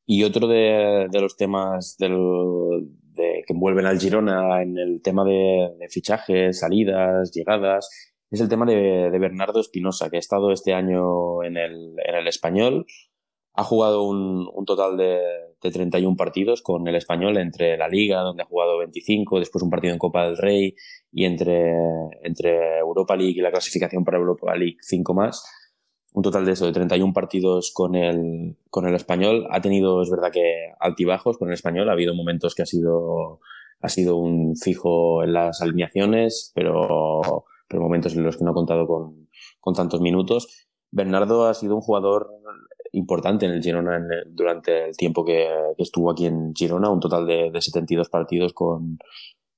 [0.06, 2.16] Y otro de, los temas del,
[3.14, 7.89] de, que envuelven al Girona en el tema de, fichajes, salidas, llegadas,
[8.30, 12.28] es el tema de, Bernardo Espinosa, que ha estado este año en el, en el
[12.28, 12.86] español.
[13.53, 15.20] Ha jugado un, un total de,
[15.62, 19.70] de, 31 partidos con el español entre la Liga, donde ha jugado 25, después un
[19.70, 20.76] partido en Copa del Rey
[21.12, 21.72] y entre,
[22.22, 25.43] entre Europa League y la clasificación para Europa League 5 más.
[26.16, 29.47] Un total de eso, de 31 partidos con el, con el español.
[29.51, 31.89] Ha tenido, es verdad que altibajos con el español.
[31.89, 33.41] Ha habido momentos que ha sido,
[33.82, 38.55] ha sido un fijo en las alineaciones, pero pero momentos en los que no ha
[38.55, 39.28] contado con,
[39.59, 40.68] con tantos minutos.
[40.91, 42.30] Bernardo ha sido un jugador
[42.91, 47.51] importante en el Girona durante el tiempo que, estuvo aquí en Girona, un total de,
[47.51, 48.97] de 72 partidos con,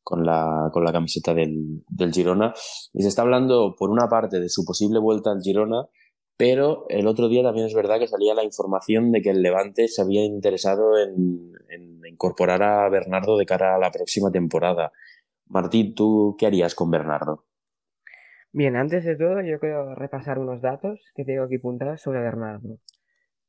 [0.03, 2.53] con la, con la camiseta del, del Girona.
[2.93, 5.88] Y se está hablando, por una parte, de su posible vuelta al Girona,
[6.38, 9.88] pero el otro día también es verdad que salía la información de que el Levante
[9.88, 14.92] se había interesado en, en incorporar a Bernardo de cara a la próxima temporada.
[15.48, 17.46] Martín, ¿tú qué harías con Bernardo?
[18.52, 22.80] Bien, antes de todo yo quiero repasar unos datos que tengo aquí apuntados sobre Bernardo.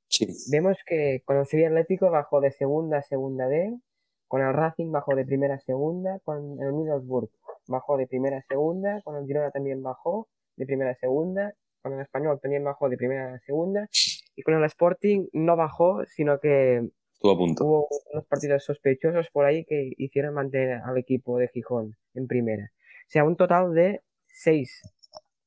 [0.09, 0.27] Sí.
[0.51, 3.79] Vemos que con el Sevilla Atlético bajó de segunda a segunda D,
[4.27, 7.31] con el Racing bajó de primera a segunda, con el Middlesbrough
[7.69, 11.55] bajó de primera a segunda, con el Girona también bajó de primera a segunda,
[11.89, 13.89] con el Español también bajó de primera a segunda,
[14.37, 16.87] y con el Sporting no bajó, sino que
[17.21, 22.65] hubo unos partidos sospechosos por ahí que hicieron mantener al equipo de Gijón en primera.
[22.65, 24.83] O sea, un total de seis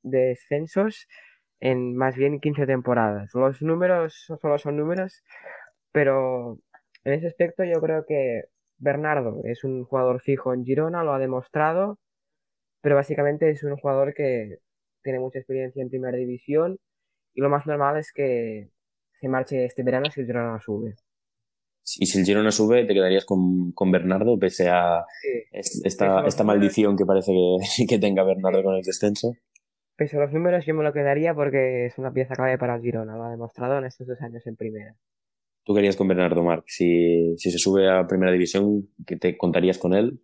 [0.01, 1.07] descensos
[1.59, 3.29] en más bien 15 temporadas.
[3.35, 5.23] Los números solo son números,
[5.91, 6.57] pero
[7.03, 8.45] en ese aspecto yo creo que
[8.79, 11.99] Bernardo es un jugador fijo en Girona, lo ha demostrado,
[12.81, 14.57] pero básicamente es un jugador que
[15.03, 16.77] tiene mucha experiencia en primera división
[17.33, 18.69] y lo más normal es que
[19.19, 20.95] se marche este verano si el Girona sube.
[21.97, 25.03] Y si el Girona sube, ¿te quedarías con, con Bernardo pese a
[25.51, 29.33] esta, esta maldición que parece que, que tenga Bernardo con el descenso?
[29.95, 32.81] Pese a los números, yo me lo quedaría porque es una pieza clave para el
[32.81, 34.95] Girona, lo ha demostrado en estos dos años en primera.
[35.63, 36.63] ¿Tú querías con Bernardo Marc?
[36.67, 40.19] Si, si se sube a primera división, ¿qué te contarías con él?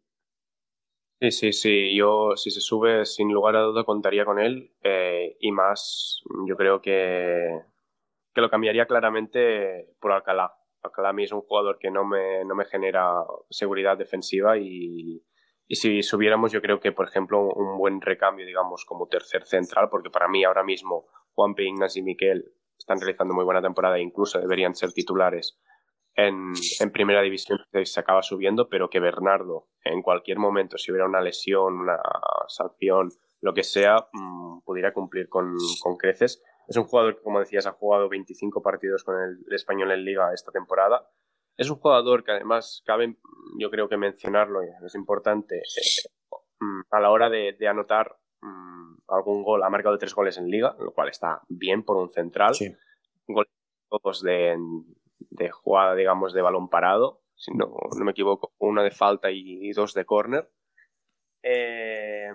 [1.19, 1.95] Sí, sí, sí.
[1.95, 4.71] Yo, si se sube, sin lugar a duda, contaría con él.
[4.83, 7.59] Eh, y más, yo creo que,
[8.33, 10.53] que lo cambiaría claramente por Alcalá.
[10.83, 13.15] Alcalá a mí es un jugador que no me, no me genera
[13.49, 15.23] seguridad defensiva y,
[15.67, 19.89] y si subiéramos, yo creo que, por ejemplo, un buen recambio, digamos, como tercer central,
[19.89, 24.01] porque para mí ahora mismo Juanpe, Ignacio y Miquel están realizando muy buena temporada e
[24.01, 25.59] incluso deberían ser titulares
[26.17, 31.07] en, en, primera división se acaba subiendo, pero que Bernardo en cualquier momento, si hubiera
[31.07, 31.97] una lesión, una
[32.47, 33.09] sanción,
[33.39, 36.43] lo que sea, mmm, pudiera cumplir con, con, creces.
[36.67, 40.03] Es un jugador que, como decías, ha jugado 25 partidos con el, el español en
[40.03, 41.07] liga esta temporada
[41.57, 43.17] es un jugador que además cabe,
[43.57, 48.97] yo creo que mencionarlo, es importante, eh, mm, a la hora de, de, anotar mm,
[49.07, 52.53] algún gol, ha marcado tres goles en liga, lo cual está bien por un central.
[52.53, 52.71] Sí.
[53.27, 53.51] Goles
[53.89, 54.55] todos de,
[55.29, 59.71] de, jugada, digamos, de balón parado, si no, no me equivoco, una de falta y,
[59.73, 60.49] dos de córner.
[61.43, 62.31] Eh,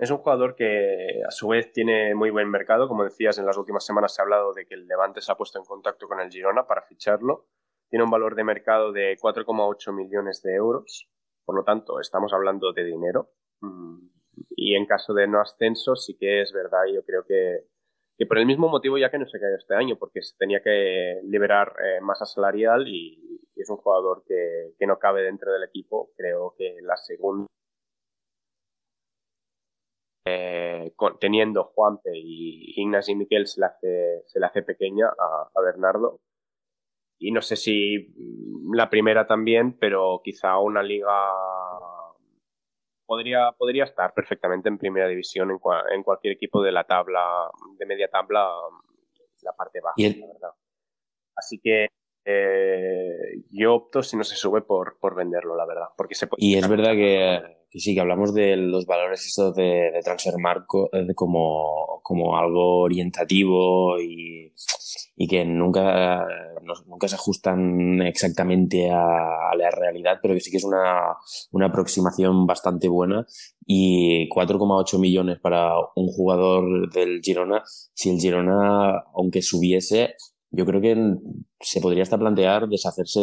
[0.00, 2.88] es un jugador que a su vez tiene muy buen mercado.
[2.88, 5.36] Como decías, en las últimas semanas se ha hablado de que el Levante se ha
[5.36, 7.48] puesto en contacto con el Girona para ficharlo
[7.88, 11.08] tiene un valor de mercado de 4,8 millones de euros,
[11.44, 13.30] por lo tanto, estamos hablando de dinero.
[13.60, 14.08] Mm,
[14.50, 17.66] y en caso de no ascenso, sí que es verdad, yo creo que,
[18.18, 20.62] que por el mismo motivo ya que no se cae este año, porque se tenía
[20.62, 25.64] que liberar eh, masa salarial y, y, es un jugador que, no cabe dentro del
[25.64, 26.10] equipo.
[26.16, 27.46] Creo que la segunda
[30.26, 35.50] eh, teniendo Juanpe y Ignacio y Miquel se le hace, se le hace pequeña a,
[35.54, 36.20] a Bernardo
[37.18, 41.12] y no sé si mm, la primera también, pero quizá una liga
[43.06, 47.48] podría, podría estar perfectamente en primera división en, cua, en cualquier equipo de la tabla,
[47.78, 48.48] de media tabla,
[49.42, 50.20] la parte baja, el...
[50.20, 50.50] la verdad.
[51.36, 51.88] Así que
[52.26, 55.86] eh, yo opto, si no se sube, por, por venderlo, la verdad.
[55.96, 59.54] Porque se puede y es verdad que, que, sí, que hablamos de los valores estos
[59.54, 64.52] de, de transfer marco de como, como algo orientativo y
[65.16, 66.26] y que nunca,
[66.62, 71.16] no, nunca se ajustan exactamente a, a, la realidad, pero que sí que es una,
[71.52, 73.26] una aproximación bastante buena.
[73.64, 77.62] Y 4,8 millones para un jugador del Girona,
[77.94, 80.14] si el Girona, aunque subiese,
[80.50, 80.94] yo creo que
[81.66, 83.20] se podría hasta plantear deshacerse,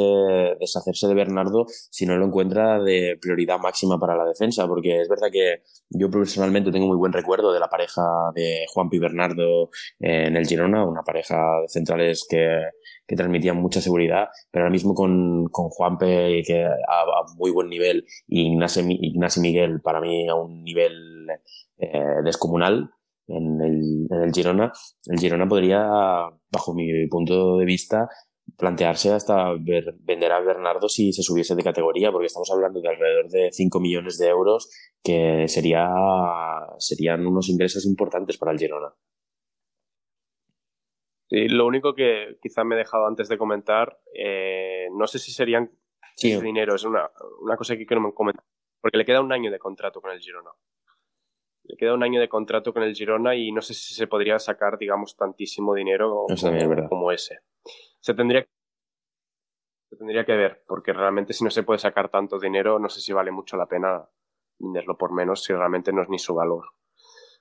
[0.60, 5.08] deshacerse de Bernardo si no lo encuentra de prioridad máxima para la defensa, porque es
[5.08, 8.02] verdad que yo personalmente tengo muy buen recuerdo de la pareja
[8.36, 9.70] de Juanpi Bernardo
[10.00, 12.60] en el Girona, una pareja de centrales que,
[13.08, 17.70] que transmitían mucha seguridad, pero ahora mismo con, con Juanpe, que a, a muy buen
[17.70, 21.28] nivel, y Ignacio, Ignacio Miguel, para mí a un nivel
[21.78, 22.90] eh, descomunal,
[23.28, 24.74] en el, en el Girona,
[25.06, 25.80] el Girona podría,
[26.52, 28.10] bajo mi punto de vista,
[28.58, 32.90] plantearse hasta ver, vender a Bernardo si se subiese de categoría, porque estamos hablando de
[32.90, 34.70] alrededor de 5 millones de euros,
[35.04, 35.90] que sería,
[36.78, 38.94] serían unos ingresos importantes para el Girona.
[41.30, 45.32] Sí, lo único que quizá me he dejado antes de comentar, eh, no sé si
[45.32, 45.72] serían
[46.16, 46.32] sí.
[46.32, 47.10] ese dinero, es una,
[47.42, 48.46] una cosa que quiero comentar,
[48.82, 50.52] porque le queda un año de contrato con el Girona.
[51.64, 54.38] le queda un año de contrato con el Girona y no sé si se podría
[54.38, 56.26] sacar, digamos, tantísimo dinero
[56.90, 57.40] como, ese.
[58.04, 58.46] Se tendría,
[59.90, 63.00] se tendría que ver, porque realmente si no se puede sacar tanto dinero, no sé
[63.00, 64.06] si vale mucho la pena
[64.60, 66.66] venderlo por menos si realmente no es ni su valor.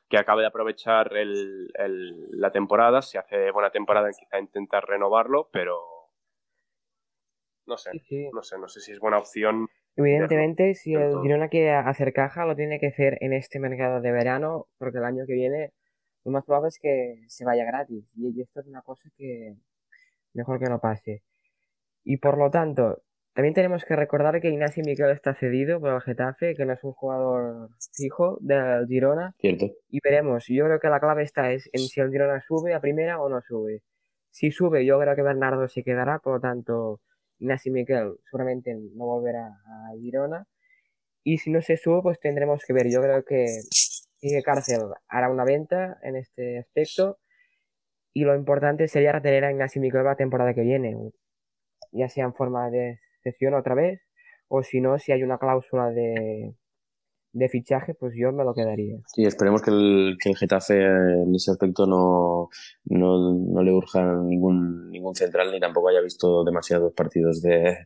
[0.08, 1.68] Que acabe de aprovechar el,
[2.38, 5.80] la temporada, si hace buena temporada quizá intentar renovarlo, pero
[7.66, 7.90] no sé,
[8.32, 12.46] no sé, no sé si es buena opción Evidentemente, si el Girona quiere hacer caja,
[12.46, 15.72] lo tiene que hacer en este mercado de verano, porque el año que viene
[16.24, 18.08] lo más probable es que se vaya gratis.
[18.16, 19.56] Y esto es una cosa que
[20.34, 21.22] mejor que no pase.
[22.04, 23.02] Y por lo tanto,
[23.34, 26.84] también tenemos que recordar que Ignacio Miquel está cedido por el Getafe, que no es
[26.84, 29.34] un jugador fijo del Girona.
[29.38, 29.70] Cierto.
[29.88, 30.44] Y veremos.
[30.48, 33.28] Yo creo que la clave está es en si el Girona sube a primera o
[33.30, 33.82] no sube.
[34.30, 37.00] Si sube, yo creo que Bernardo se quedará, por lo tanto
[37.38, 40.46] Ignacio Miquel seguramente no volverá a Girona.
[41.24, 42.90] Y si no se sube, pues tendremos que ver.
[42.90, 43.46] Yo creo que
[44.20, 47.18] Quique Cárcel hará una venta en este aspecto.
[48.12, 50.96] Y lo importante sería retener a Ignacio Miquel la temporada que viene.
[51.92, 54.00] Ya sea en forma de cesión otra vez.
[54.48, 56.54] O si no, si hay una cláusula de,
[57.32, 58.98] de fichaje, pues yo me lo quedaría.
[59.06, 62.48] Sí, esperemos que el, que el Getafe en ese aspecto no,
[62.84, 67.78] no, no, le urja ningún, ningún central ni tampoco haya visto demasiados partidos de,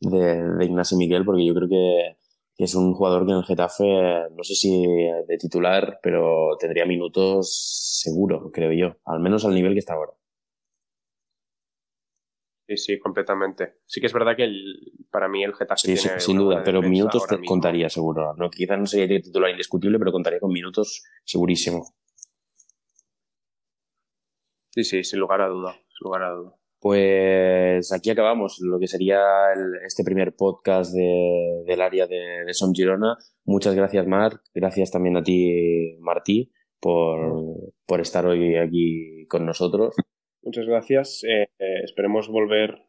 [0.00, 2.16] de, de Ignacio Miguel, porque yo creo que,
[2.62, 4.86] que, es un jugador que en el Getafe, no sé si
[5.26, 10.12] de titular, pero tendría minutos seguro, creo yo, al menos al nivel que está ahora.
[12.68, 13.80] Sí, sí, completamente.
[13.86, 14.48] Sí que es verdad que
[15.10, 18.34] para mí el Getafe sí, tiene sin duda, pero minutos contaría seguro.
[18.34, 21.94] No, quizás no sería titular indiscutible, pero contaría con minutos segurísimo.
[24.70, 26.61] Sí, sí, sin lugar a duda, sin lugar a duda.
[26.82, 29.22] Pues aquí acabamos lo que sería
[29.86, 33.16] este primer podcast del área de, de Som Girona.
[33.44, 34.42] Muchas gracias, Marc.
[34.52, 39.94] Gracias también a ti, Martí, por, por estar hoy aquí con nosotros.
[40.42, 41.22] Muchas gracias.
[41.22, 42.82] Eh, eh, esperemos volver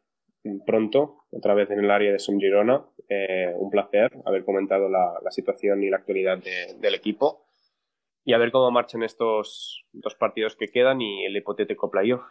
[0.66, 2.84] pronto, otra vez en el área de Som Girona.
[3.08, 6.38] Eh, un placer haber comentado la, situación y la actualidad
[6.80, 7.46] del equipo
[8.24, 12.24] y a ver cómo marchan estos dos partidos que quedan y el hipotético playoff.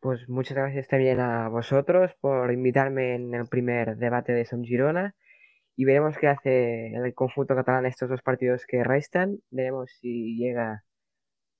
[0.00, 5.16] Pues muchas gracias también a vosotros por invitarme en el primer debate de Som Girona
[5.74, 9.38] y veremos qué hace el conjunto catalán estos dos partidos que restan.
[9.50, 10.84] Veremos si llega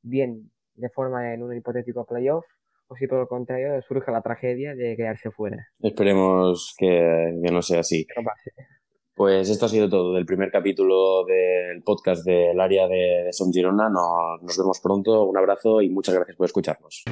[0.03, 2.45] bien de forma en un hipotético playoff
[2.86, 5.66] o si por el contrario surge la tragedia de quedarse fuera.
[5.80, 8.07] Esperemos que, no sea así.
[9.14, 13.89] Pues esto ha sido todo del primer capítulo del podcast del área de Son Girona.
[13.89, 17.05] Nos, nos vemos pronto, un abrazo y muchas gracias por escucharnos.